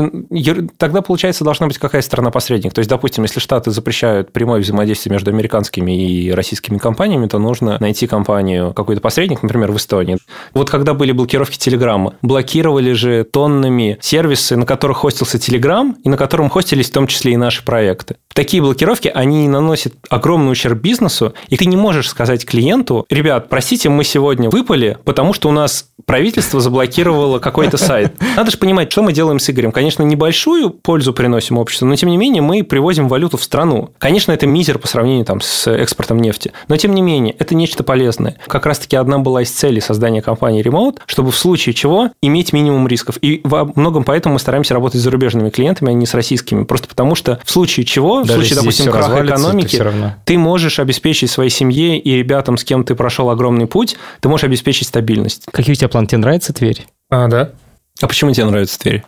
Тогда, 0.76 1.00
получается, 1.02 1.44
должна 1.44 1.66
быть 1.66 1.78
какая-то 1.78 2.06
страна-посредник. 2.06 2.74
То 2.74 2.80
есть, 2.80 2.90
допустим, 2.90 3.24
если 3.24 3.40
Штаты 3.40 3.70
запрещают 3.70 4.32
прямое 4.32 4.60
взаимодействие 4.60 5.12
между 5.12 5.30
американскими 5.30 5.92
и 5.92 6.30
российскими 6.30 6.78
компаниями, 6.78 7.26
то 7.26 7.38
нужно 7.38 7.78
найти 7.80 8.06
компанию, 8.06 8.74
какой-то 8.74 9.00
посредник, 9.00 9.42
например, 9.42 9.72
в 9.72 9.76
Эстонии. 9.76 10.18
Вот 10.52 10.68
когда 10.68 10.92
были 10.94 11.12
блокировки 11.12 11.56
Телеграма, 11.56 12.14
блокировали 12.22 12.92
же 12.92 13.24
тоннами 13.24 13.98
сервисы, 14.00 14.56
на 14.56 14.66
которых 14.66 14.98
хостился 14.98 15.38
Телеграм, 15.38 15.96
и 16.04 16.08
на 16.08 16.16
котором 16.16 16.50
хостились 16.50 16.90
в 16.90 16.92
том 16.92 17.06
числе 17.06 17.32
и 17.32 17.36
наши 17.36 17.64
проекты. 17.64 18.16
Такие 18.34 18.62
блокировки, 18.62 19.08
они 19.08 19.48
наносят 19.48 19.94
огромный 20.08 20.52
ущерб 20.52 20.78
бизнесу, 20.78 21.34
и 21.48 21.56
ты 21.56 21.66
не 21.66 21.76
можешь 21.76 22.08
сказать 22.08 22.44
клиенту, 22.46 23.06
ребят, 23.10 23.48
простите, 23.48 23.88
мы 23.88 24.04
сегодня 24.04 24.50
выпали, 24.50 24.98
потому 25.04 25.32
что 25.32 25.48
у 25.48 25.52
нас 25.52 25.86
правительство 26.06 26.60
заблокировало 26.60 27.38
какой-то 27.38 27.76
сайт. 27.76 28.14
Надо 28.36 28.50
же 28.50 28.58
понимать, 28.58 28.90
что 28.90 29.02
мы 29.02 29.12
делаем 29.12 29.38
с 29.38 29.48
Игорем. 29.50 29.72
Конечно, 29.72 30.02
небольшую 30.02 30.70
пользу 30.70 31.12
приносим 31.12 31.58
обществу, 31.58 31.86
но 31.86 31.96
тем 31.96 32.10
не 32.10 32.16
менее 32.16 32.42
мы 32.42 32.62
привозим 32.64 33.08
валюту 33.08 33.36
в 33.36 33.44
страну. 33.44 33.90
Конечно, 33.98 34.32
это 34.32 34.46
мизер 34.46 34.78
по 34.78 34.88
сравнению 34.88 35.24
там, 35.24 35.40
с 35.40 35.70
экспортом 35.70 36.20
нефти, 36.20 36.52
но 36.68 36.76
тем 36.76 36.94
не 36.94 37.02
менее 37.02 37.34
это 37.38 37.54
нечто 37.54 37.84
полезное. 37.84 38.36
Как 38.46 38.66
раз-таки 38.66 38.96
одна 38.96 39.18
была 39.18 39.42
из 39.42 39.50
целей 39.50 39.80
создания 39.80 40.22
компании 40.22 40.64
Remote, 40.64 41.00
чтобы 41.06 41.30
в 41.30 41.36
случае 41.36 41.74
чего 41.74 42.10
иметь 42.20 42.52
минимум 42.52 42.88
рисков. 42.88 43.18
И 43.20 43.40
во 43.44 43.64
многом 43.76 44.04
поэтому 44.04 44.34
мы 44.34 44.38
стараемся 44.38 44.74
работать 44.74 45.00
с 45.00 45.04
зарубежными 45.04 45.50
клиентами, 45.50 45.90
а 45.90 45.92
не 45.92 46.06
с 46.06 46.14
российскими. 46.14 46.64
Просто 46.64 46.88
потому 46.88 47.14
что 47.14 47.40
в 47.44 47.50
случае 47.50 47.84
чего, 47.84 48.21
в 48.22 48.26
Даже 48.26 48.40
случае, 48.40 48.56
допустим, 48.60 48.92
краха 48.92 49.24
экономики, 49.24 49.76
равно. 49.76 50.14
ты 50.24 50.38
можешь 50.38 50.78
обеспечить 50.78 51.30
своей 51.30 51.50
семье 51.50 51.98
и 51.98 52.16
ребятам, 52.16 52.56
с 52.56 52.64
кем 52.64 52.84
ты 52.84 52.94
прошел 52.94 53.30
огромный 53.30 53.66
путь, 53.66 53.96
ты 54.20 54.28
можешь 54.28 54.44
обеспечить 54.44 54.88
стабильность. 54.88 55.44
Какие 55.52 55.72
у 55.72 55.76
тебя 55.76 55.88
планы? 55.88 56.06
Тебе 56.06 56.18
нравится 56.18 56.52
Тверь? 56.52 56.86
А, 57.10 57.28
да. 57.28 57.50
А 58.00 58.06
почему 58.06 58.32
тебе 58.32 58.46
нравится 58.46 58.78
Тверь? 58.78 59.04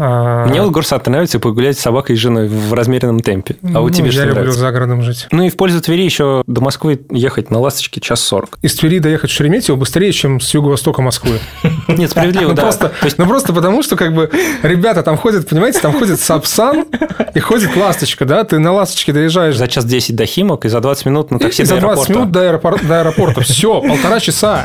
А, 0.00 0.46
Мне 0.46 0.62
вот 0.62 0.70
Горсад 0.70 1.06
нравится 1.08 1.40
погулять 1.40 1.76
с 1.76 1.80
собакой 1.82 2.14
и 2.14 2.18
женой 2.18 2.46
в 2.48 2.72
размеренном 2.72 3.18
темпе. 3.20 3.56
А 3.62 3.66
ну, 3.80 3.90
тебе 3.90 4.06
Я 4.06 4.12
что 4.12 4.20
люблю 4.22 4.34
нравится? 4.36 4.60
за 4.60 4.70
городом 4.72 5.02
жить. 5.02 5.26
Ну 5.32 5.42
и 5.42 5.50
в 5.50 5.56
пользу 5.56 5.80
Твери 5.80 6.02
еще 6.04 6.42
до 6.46 6.60
Москвы 6.60 7.00
ехать 7.10 7.50
на 7.50 7.58
«Ласточке» 7.58 8.00
час 8.00 8.20
сорок. 8.20 8.58
Из 8.62 8.74
Твери 8.76 9.00
доехать 9.00 9.30
в 9.30 9.34
Шереметьево 9.34 9.76
быстрее, 9.76 10.12
чем 10.12 10.40
с 10.40 10.54
юго-востока 10.54 11.02
Москвы. 11.02 11.40
Нет, 11.88 12.10
справедливо, 12.12 12.50
Ну, 12.50 12.54
да. 12.54 12.70
ну, 13.18 13.26
просто 13.26 13.52
потому, 13.52 13.82
что 13.82 13.96
как 13.96 14.14
бы 14.14 14.30
ребята 14.62 15.02
там 15.02 15.16
ходят, 15.16 15.48
понимаете, 15.48 15.80
там 15.80 15.92
ходит 15.98 16.20
Сапсан 16.20 16.84
и 17.34 17.40
ходит 17.40 17.74
Ласточка, 17.76 18.24
да? 18.24 18.44
Ты 18.44 18.58
на 18.60 18.72
Ласточке 18.72 19.12
доезжаешь 19.12 19.56
за 19.56 19.66
час 19.66 19.84
10 19.84 20.14
до 20.14 20.26
Химок 20.26 20.64
и 20.64 20.68
за 20.68 20.80
20 20.80 21.06
минут 21.06 21.30
на 21.32 21.38
такси 21.40 21.64
до 21.64 21.68
за 21.70 21.80
20 21.80 21.84
аэропорта. 22.10 22.12
минут 22.12 22.30
до 22.86 22.98
аэропорта. 23.00 23.40
Все, 23.42 23.80
полтора 23.80 24.20
часа. 24.20 24.64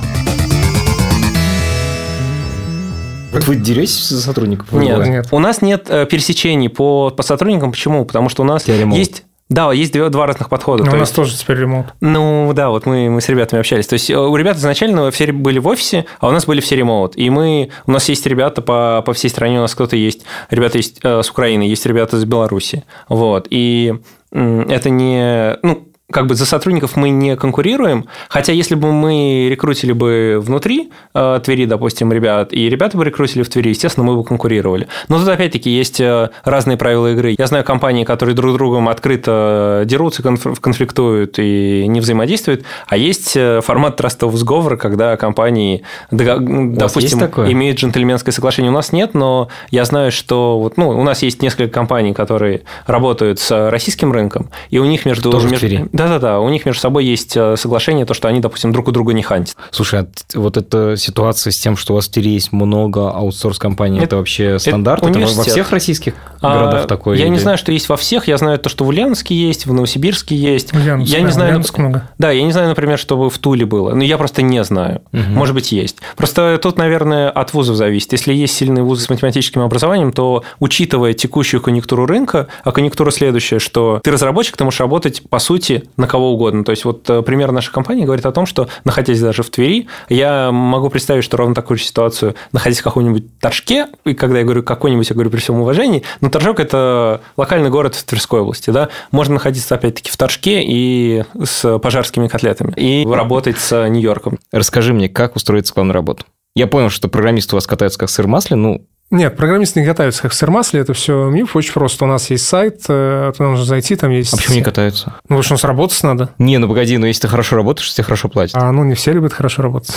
Вот 3.34 3.43
вы 3.48 3.56
деретесь 3.56 4.10
за 4.10 4.22
сотрудников? 4.22 4.72
Нет, 4.72 5.06
Нет. 5.08 5.28
у 5.32 5.39
нас 5.39 5.62
нет 5.62 5.88
э, 5.89 6.06
пересечений 6.06 6.69
по, 6.69 7.10
по 7.10 7.24
сотрудникам. 7.24 7.72
Почему? 7.72 8.06
Потому 8.06 8.30
что 8.30 8.43
у 8.43 8.46
нас 8.46 8.63
Тебя 8.63 8.78
ремоут. 8.78 9.00
есть... 9.00 9.24
Да, 9.50 9.72
есть 9.74 9.91
две- 9.91 10.10
два 10.10 10.26
разных 10.26 10.50
подхода. 10.50 10.84
Но 10.84 10.89
То 10.91 10.96
у 10.96 11.00
нас 11.00 11.10
есть- 11.10 11.15
тоже 11.15 11.38
теперь 11.38 11.58
ремонт. 11.58 11.88
Ну 12.00 12.52
да, 12.56 12.69
вот 12.69 12.86
мы, 12.86 13.10
мы 13.10 13.19
с 13.22 13.28
ребятами 13.30 13.60
общались. 13.60 13.86
То 13.88 13.93
есть 13.93 14.10
э, 14.10 14.17
у 14.17 14.36
ребят 14.36 14.58
изначально 14.58 15.12
все 15.12 15.32
были 15.32 15.60
в 15.60 15.67
офисе, 15.67 16.06
а 16.19 16.30
у 16.30 16.32
нас 16.32 16.46
были 16.46 16.62
все 16.62 16.76
ремоут. 16.76 17.17
И 17.17 17.30
мы, 17.30 17.69
у 17.86 17.91
нас 17.91 18.08
есть 18.10 18.26
ребята 18.26 18.62
по, 18.62 19.04
по 19.06 19.13
всей 19.13 19.30
стране, 19.30 19.58
у 19.58 19.62
нас 19.62 19.76
кто-то 19.76 19.96
есть, 19.96 20.24
ребята 20.50 20.78
есть 20.78 21.00
э, 21.04 21.22
с 21.22 21.30
Украины, 21.30 21.63
есть 21.63 21.86
ребята 21.86 22.17
из 22.17 22.26
Беларуси. 22.26 22.84
Вот. 23.10 23.48
И 23.50 23.93
это 24.32 24.89
не... 24.89 25.58
Ну, 25.62 25.88
как 26.12 26.28
бы 26.28 26.36
за 26.36 26.46
сотрудников 26.46 26.96
мы 26.96 27.10
не 27.10 27.36
конкурируем, 27.36 28.06
хотя 28.30 28.52
если 28.52 28.76
бы 28.76 28.92
мы 28.92 29.48
рекрутили 29.50 29.94
бы 29.94 30.38
внутри 30.42 30.92
э, 31.13 31.39
Твери, 31.44 31.66
допустим, 31.66 32.12
ребят, 32.12 32.52
и 32.52 32.70
ребята 32.70 32.98
бы 32.98 33.06
рекрутили 33.06 33.42
в 33.42 33.50
Твери, 33.50 33.70
естественно, 33.70 34.06
мы 34.06 34.16
бы 34.16 34.24
конкурировали. 34.24 34.88
Но 35.08 35.18
тут 35.18 35.28
опять-таки 35.30 35.70
есть 35.70 36.02
э, 36.02 36.30
разные 36.44 36.78
правила 36.78 37.13
игры. 37.13 37.36
Я 37.38 37.48
знаю 37.48 37.63
компании, 37.63 38.04
которые 38.04 38.36
друг 38.36 38.52
с 38.52 38.54
другом 38.56 38.89
открыто 38.89 39.84
дерутся, 39.86 40.22
конф- 40.22 40.60
конфликтуют 40.60 41.39
и 41.39 41.86
не 41.88 42.02
взаимодействуют, 42.02 42.63
а 42.88 42.98
есть 42.98 43.36
э, 43.38 43.62
формат 43.63 43.96
трастового 43.96 44.38
сговора, 44.38 44.76
когда 44.76 45.16
компании, 45.16 45.84
допустим, 46.12 47.20
имеют 47.52 47.80
джентльменское 47.80 48.34
соглашение. 48.34 48.72
У 48.72 48.76
нас 48.76 48.92
нет, 48.92 49.13
но 49.13 49.48
я 49.72 49.86
знаю, 49.86 50.12
что 50.12 50.60
вот, 50.60 50.78
ну, 50.78 50.89
у 50.89 51.04
нас 51.04 51.24
есть 51.24 51.42
несколько 51.42 51.72
компаний, 51.74 52.13
которые 52.13 52.62
работают 52.86 53.39
с 53.39 53.70
российским 53.70 54.12
рынком, 54.12 54.50
и 54.70 54.80
у 54.80 54.86
них 54.86 55.06
между... 55.06 55.32
Тоже 55.32 55.48
между- 55.48 55.68
Твери? 55.68 55.88
Да-да-да, 56.04 56.39
у 56.39 56.50
них 56.50 56.66
между 56.66 56.82
собой 56.82 57.06
есть 57.06 57.36
э, 57.38 57.56
соглашение, 57.58 58.06
то, 58.06 58.13
что 58.13 58.28
они, 58.28 58.39
допустим, 58.39 58.72
друг 58.72 58.88
у 58.88 58.92
друга 58.92 59.13
не 59.13 59.24
хантят. 59.24 59.56
Слушай, 59.72 60.02
а 60.02 60.08
вот 60.36 60.58
эта 60.58 60.96
ситуация 60.98 61.52
с 61.52 61.58
тем, 61.60 61.78
что 61.78 61.94
у 61.94 61.96
вас 61.96 62.08
в 62.08 62.12
Твери 62.12 62.30
есть 62.32 62.52
много 62.52 63.10
аутсорс-компаний, 63.12 63.98
это, 63.98 64.06
Это- 64.06 64.16
вообще 64.18 64.60
стандарт? 64.60 65.04
Это, 65.06 65.20
во- 65.20 65.26
во 65.28 65.44
всех 65.44 65.72
российских 65.72 66.13
А, 66.44 66.60
городах 66.60 66.88
такое? 66.88 67.18
Я 67.18 67.28
не 67.30 67.36
или- 67.36 67.42
знаю, 67.42 67.58
что 67.58 67.72
есть 67.72 67.90
во 67.90 67.98
всех. 67.98 68.28
Я 68.28 68.38
знаю 68.38 68.60
то, 68.60 68.70
что 68.70 68.84
в 68.84 68.90
Ульяновске 68.90 69.36
есть, 69.36 69.66
в 69.66 69.74
Новосибирске 69.74 70.36
есть. 70.36 70.74
Ульяновск, 70.74 71.12
я 71.12 71.20
да, 71.20 71.26
не 71.26 71.32
знаю, 71.32 71.50
Ульяновск 71.52 71.78
много. 71.78 72.10
Да, 72.18 72.32
я 72.32 72.44
не 72.44 72.52
знаю, 72.52 72.70
например, 72.70 72.98
чтобы 73.00 73.30
в 73.30 73.38
Туле 73.38 73.66
было. 73.66 73.94
Но 73.94 74.04
я 74.04 74.18
просто 74.18 74.42
не 74.42 74.64
знаю. 74.64 75.02
Мгм. 75.12 75.34
Может 75.34 75.56
быть, 75.56 75.72
есть. 75.72 75.98
Просто 76.18 76.60
тут, 76.62 76.78
наверное, 76.78 77.30
от 77.30 77.54
вузов 77.54 77.76
зависит. 77.76 78.12
Если 78.12 78.34
есть 78.34 78.56
сильные 78.56 78.84
вузы 78.84 79.04
с 79.04 79.10
математическим 79.10 79.62
образованием, 79.62 80.12
то, 80.12 80.44
учитывая 80.60 81.14
текущую 81.14 81.62
конъюнктуру 81.62 82.06
рынка, 82.06 82.48
а 82.64 82.72
конъюнктура 82.72 83.12
следующая, 83.12 83.60
что 83.60 84.00
ты 84.04 84.12
разработчик, 84.12 84.58
ты 84.58 84.64
можешь 84.64 84.80
работать, 84.80 85.22
по 85.30 85.40
сути, 85.40 85.84
на 85.98 86.08
кого 86.08 86.34
угодно. 86.34 86.64
То 86.64 86.72
есть, 86.72 86.86
вот 86.86 87.10
э, 87.10 87.22
пример 87.22 87.52
нашей 87.52 87.72
компании 87.72 88.06
говорит 88.06 88.26
о 88.26 88.32
том, 88.32 88.46
что, 88.46 88.68
находясь 88.84 89.20
даже 89.20 89.44
в 89.44 89.50
Твери, 89.50 89.88
я 90.10 90.52
могу 90.52 90.90
представить, 90.90 91.24
что 91.24 91.38
ровно 91.38 91.56
такую 91.56 91.78
же 91.78 91.84
ситуацию, 91.84 92.36
находясь 92.52 92.80
в 92.80 92.84
каком-нибудь 92.84 93.40
Торжке, 93.40 93.88
и 94.06 94.14
когда 94.14 94.40
я 94.40 94.44
говорю 94.44 94.64
какой-нибудь, 94.64 95.10
я 95.10 95.14
говорю 95.14 95.30
при 95.30 95.40
всем 95.40 95.60
уважении, 95.60 96.04
но 96.22 96.30
Торжок– 96.34 96.60
это 96.62 97.22
локальный 97.38 97.69
город 97.69 97.93
в 97.93 98.04
Тверской 98.04 98.41
области, 98.41 98.72
да, 98.72 98.89
можно 99.12 99.36
находиться, 99.36 99.76
опять-таки, 99.76 100.10
в 100.10 100.17
Торжке 100.17 100.63
и 100.63 101.24
с 101.43 101.78
пожарскими 101.78 102.28
котлетами, 102.28 102.74
и 102.76 103.06
работать 103.08 103.60
с 103.60 103.88
Нью-Йорком. 103.88 104.39
Расскажи 104.52 104.93
мне, 104.93 105.10
как 105.10 105.36
устроиться 105.36 105.74
к 105.74 105.78
вам 105.78 105.89
на 105.89 105.93
работу? 105.93 106.26
Я 106.56 106.65
понял, 106.65 106.89
что 106.89 107.08
программисты 107.08 107.56
у 107.56 107.58
вас 107.58 107.67
катаются 107.67 108.00
как 108.00 108.10
сыр 108.10 108.26
в 108.26 108.30
масле, 108.30 108.56
ну, 108.56 108.84
Нет, 109.12 109.38
программисты 109.38 109.80
не 109.80 109.86
катаются 109.86 110.24
как 110.24 110.32
в 110.32 110.36
сермасле, 110.36 110.80
это 110.80 110.93
все 110.93 111.30
миф, 111.30 111.56
очень 111.56 111.72
просто. 111.72 112.06
У 112.06 112.08
нас 112.08 112.28
есть 112.32 112.48
сайт, 112.48 112.84
э, 112.89 113.32
туда 113.38 113.50
нужно 113.50 113.65
зайти, 113.65 113.96
там 113.96 114.10
есть... 114.10 114.34
а 114.34 114.38
почему 114.38 114.56
не 114.56 114.63
катаются? 114.63 115.13
Ну, 115.30 115.36
потому 115.38 115.43
что 115.43 115.54
у 115.54 115.56
нас 115.56 115.63
работать 115.63 116.02
надо. 116.02 116.30
Не, 116.39 116.58
ну 116.58 116.67
погоди, 116.67 116.98
но 116.98 117.06
если 117.06 117.22
ты 117.22 117.28
хорошо 117.28 117.58
работаешь, 117.58 117.93
тебе 117.93 118.06
хорошо 118.06 118.28
платят. 118.28 118.56
А 118.56 118.72
ну 118.72 118.84
не 118.84 118.96
все 118.96 119.12
любят 119.12 119.34
хорошо 119.34 119.62
работать. 119.62 119.96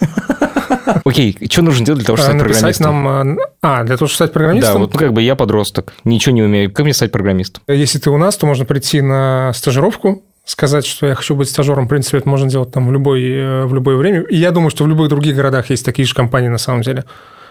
Окей, 1.04 1.36
что 1.50 1.62
нужно 1.62 1.84
делать 1.84 2.00
для 2.00 2.06
того, 2.06 2.16
чтобы 2.16 2.30
А, 2.30 2.52
стать 2.52 2.78
программистом? 2.78 3.04
нам... 3.04 3.38
А, 3.62 3.84
для 3.84 3.96
того, 3.96 4.08
чтобы 4.08 4.14
стать 4.14 4.30
Да, 4.30 4.34
программистом, 4.34 4.80
вот 4.82 4.92
ну, 4.94 4.98
как 4.98 5.12
бы 5.12 5.22
я 5.22 5.34
подросток, 5.36 5.92
ничего 6.04 6.34
не 6.34 6.42
умею. 6.42 6.72
Как 6.72 6.84
мне 6.84 6.94
стать 6.94 7.12
программистом? 7.12 7.62
если 7.68 7.98
ты 7.98 8.10
у 8.10 8.16
нас, 8.16 8.36
то 8.36 8.46
можно 8.46 8.64
прийти 8.64 9.00
на 9.00 9.52
стажировку, 9.54 10.22
сказать, 10.44 10.86
что 10.86 11.06
я 11.06 11.14
хочу 11.14 11.34
быть 11.34 11.50
стажером. 11.50 11.86
В 11.86 11.88
принципе, 11.88 12.18
это 12.18 12.28
можно 12.28 12.48
делать 12.48 12.70
там 12.70 12.86
в, 12.86 12.92
любой, 12.92 13.22
э, 13.24 13.64
в 13.64 13.74
любое 13.74 13.96
время. 13.96 14.20
И 14.22 14.36
я 14.36 14.52
думаю, 14.52 14.70
что 14.70 14.84
в 14.84 14.88
любых 14.88 15.08
других 15.08 15.34
городах 15.34 15.70
есть 15.70 15.84
такие 15.84 16.06
же 16.06 16.14
компании 16.14 16.48
на 16.48 16.58
самом 16.58 16.82
деле. 16.82 17.04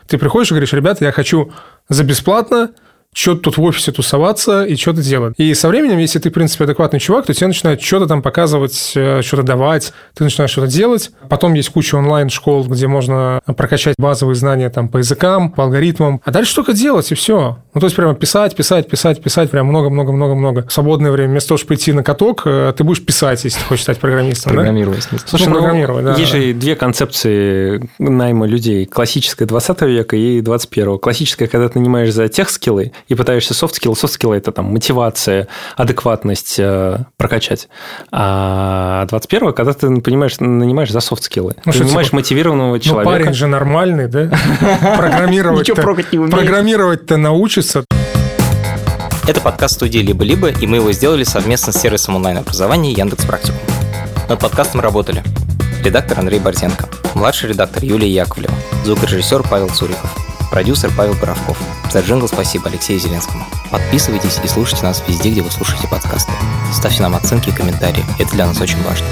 Ты 0.07 0.17
приходишь 0.17 0.51
и 0.51 0.53
говоришь, 0.53 0.71
ребята, 0.73 1.03
я 1.03 1.11
хочу 1.11 1.51
за 1.89 2.03
бесплатно 2.03 2.69
что-то 3.15 3.41
тут 3.43 3.57
в 3.57 3.63
офисе 3.63 3.93
тусоваться 3.93 4.65
и 4.65 4.75
что-то 4.75 5.01
делать. 5.01 5.35
И 5.37 5.53
со 5.53 5.69
временем, 5.69 5.99
если 5.99 6.19
ты, 6.19 6.29
в 6.29 6.33
принципе, 6.33 6.65
адекватный 6.65 6.99
чувак, 6.99 7.25
то 7.25 7.33
тебе 7.33 7.47
начинают 7.47 7.81
что-то 7.81 8.07
там 8.07 8.21
показывать, 8.21 8.91
э, 8.93 9.21
что-то 9.21 9.43
давать, 9.43 9.93
ты 10.13 10.25
начинаешь 10.25 10.51
что-то 10.51 10.67
делать. 10.67 11.11
Потом 11.29 11.53
есть 11.53 11.69
куча 11.69 11.95
онлайн-школ, 11.95 12.65
где 12.65 12.87
можно 12.87 13.39
прокачать 13.55 13.95
базовые 13.97 14.35
знания 14.35 14.69
там 14.69 14.89
по 14.89 14.97
языкам, 14.97 15.49
по 15.49 15.63
алгоритмам. 15.63 16.21
А 16.25 16.31
дальше 16.31 16.53
только 16.53 16.73
делать, 16.73 17.09
и 17.11 17.15
все. 17.15 17.57
Ну, 17.73 17.79
то 17.79 17.85
есть 17.85 17.95
прямо 17.95 18.15
писать, 18.15 18.53
писать, 18.53 18.89
писать, 18.89 19.23
писать, 19.23 19.49
прям 19.49 19.67
много-много-много-много. 19.67 20.67
В 20.67 20.73
свободное 20.73 21.11
время, 21.11 21.29
вместо 21.31 21.49
того, 21.49 21.57
чтобы 21.57 21.69
прийти 21.69 21.93
на 21.93 22.03
каток, 22.03 22.41
э, 22.45 22.73
ты 22.75 22.83
будешь 22.83 23.03
писать, 23.03 23.43
если 23.45 23.59
ты 23.59 23.65
хочешь 23.65 23.83
стать 23.83 23.99
программистом. 23.99 24.51
да? 24.51 24.57
Программировать. 24.57 25.03
смысле. 25.03 25.27
Слушай, 25.29 25.47
Ну, 25.47 25.53
ну, 25.53 25.59
программировать, 25.59 26.03
да, 26.03 26.15
есть 26.15 26.33
да. 26.33 26.37
же 26.37 26.53
две 26.53 26.75
концепции 26.75 27.89
найма 27.97 28.45
людей. 28.45 28.85
Классическая 28.85 29.45
20 29.45 29.81
века 29.83 30.17
и 30.17 30.41
21. 30.41 30.99
Классическая, 30.99 31.47
когда 31.47 31.69
ты 31.69 31.79
нанимаешь 31.79 32.11
за 32.11 32.27
тех 32.27 32.49
скиллы 32.49 32.91
и 33.07 33.15
пытаешься 33.15 33.53
софт 33.53 33.75
скиллы. 33.75 33.95
Софт 33.95 34.13
скиллы– 34.13 34.35
это 34.37 34.51
там 34.51 34.65
мотивация, 34.65 35.47
адекватность 35.75 36.55
э, 36.57 36.99
прокачать. 37.17 37.67
А 38.11 39.05
21 39.07 39.53
когда 39.53 39.73
ты 39.73 40.01
понимаешь, 40.01 40.39
нанимаешь 40.39 40.91
за 40.91 40.99
софт 40.99 41.23
скиллы. 41.23 41.55
Ну, 41.65 41.71
ты 41.71 41.77
что, 41.77 41.85
нанимаешь 41.85 42.07
типа, 42.07 42.15
мотивированного 42.17 42.73
Ну, 42.73 42.79
человека. 42.79 43.09
парень 43.09 43.33
же 43.33 43.47
нормальный, 43.47 44.07
да? 44.07 44.29
Программировать-то 44.97 45.75
программировать-то 45.75 47.17
научится. 47.17 47.85
Это 49.27 49.41
подкаст 49.41 49.75
студии 49.75 49.99
«Либо-либо», 49.99 50.49
и 50.49 50.67
мы 50.67 50.77
его 50.77 50.91
сделали 50.91 51.23
совместно 51.23 51.73
с 51.73 51.81
сервисом 51.81 52.15
онлайн-образования 52.15 52.91
Яндекс 52.91 53.25
Практикум. 53.25 53.59
Над 54.29 54.39
подкастом 54.39 54.81
работали 54.81 55.23
редактор 55.83 56.19
Андрей 56.19 56.39
Борзенко, 56.39 56.87
младший 57.15 57.49
редактор 57.49 57.83
Юлия 57.83 58.09
Яковлева, 58.09 58.53
звукорежиссер 58.83 59.43
Павел 59.49 59.69
Цуриков, 59.69 60.24
продюсер 60.49 60.91
Павел 60.95 61.13
Боровков. 61.15 61.57
За 61.91 61.99
джингл 61.99 62.27
спасибо 62.27 62.69
Алексею 62.69 62.99
Зеленскому. 62.99 63.45
Подписывайтесь 63.71 64.39
и 64.43 64.47
слушайте 64.47 64.83
нас 64.83 65.03
везде, 65.07 65.29
где 65.31 65.41
вы 65.41 65.51
слушаете 65.51 65.87
подкасты. 65.87 66.31
Ставьте 66.73 67.01
нам 67.01 67.15
оценки 67.15 67.49
и 67.49 67.53
комментарии, 67.53 68.05
это 68.19 68.31
для 68.31 68.45
нас 68.45 68.59
очень 68.59 68.81
важно. 68.83 69.07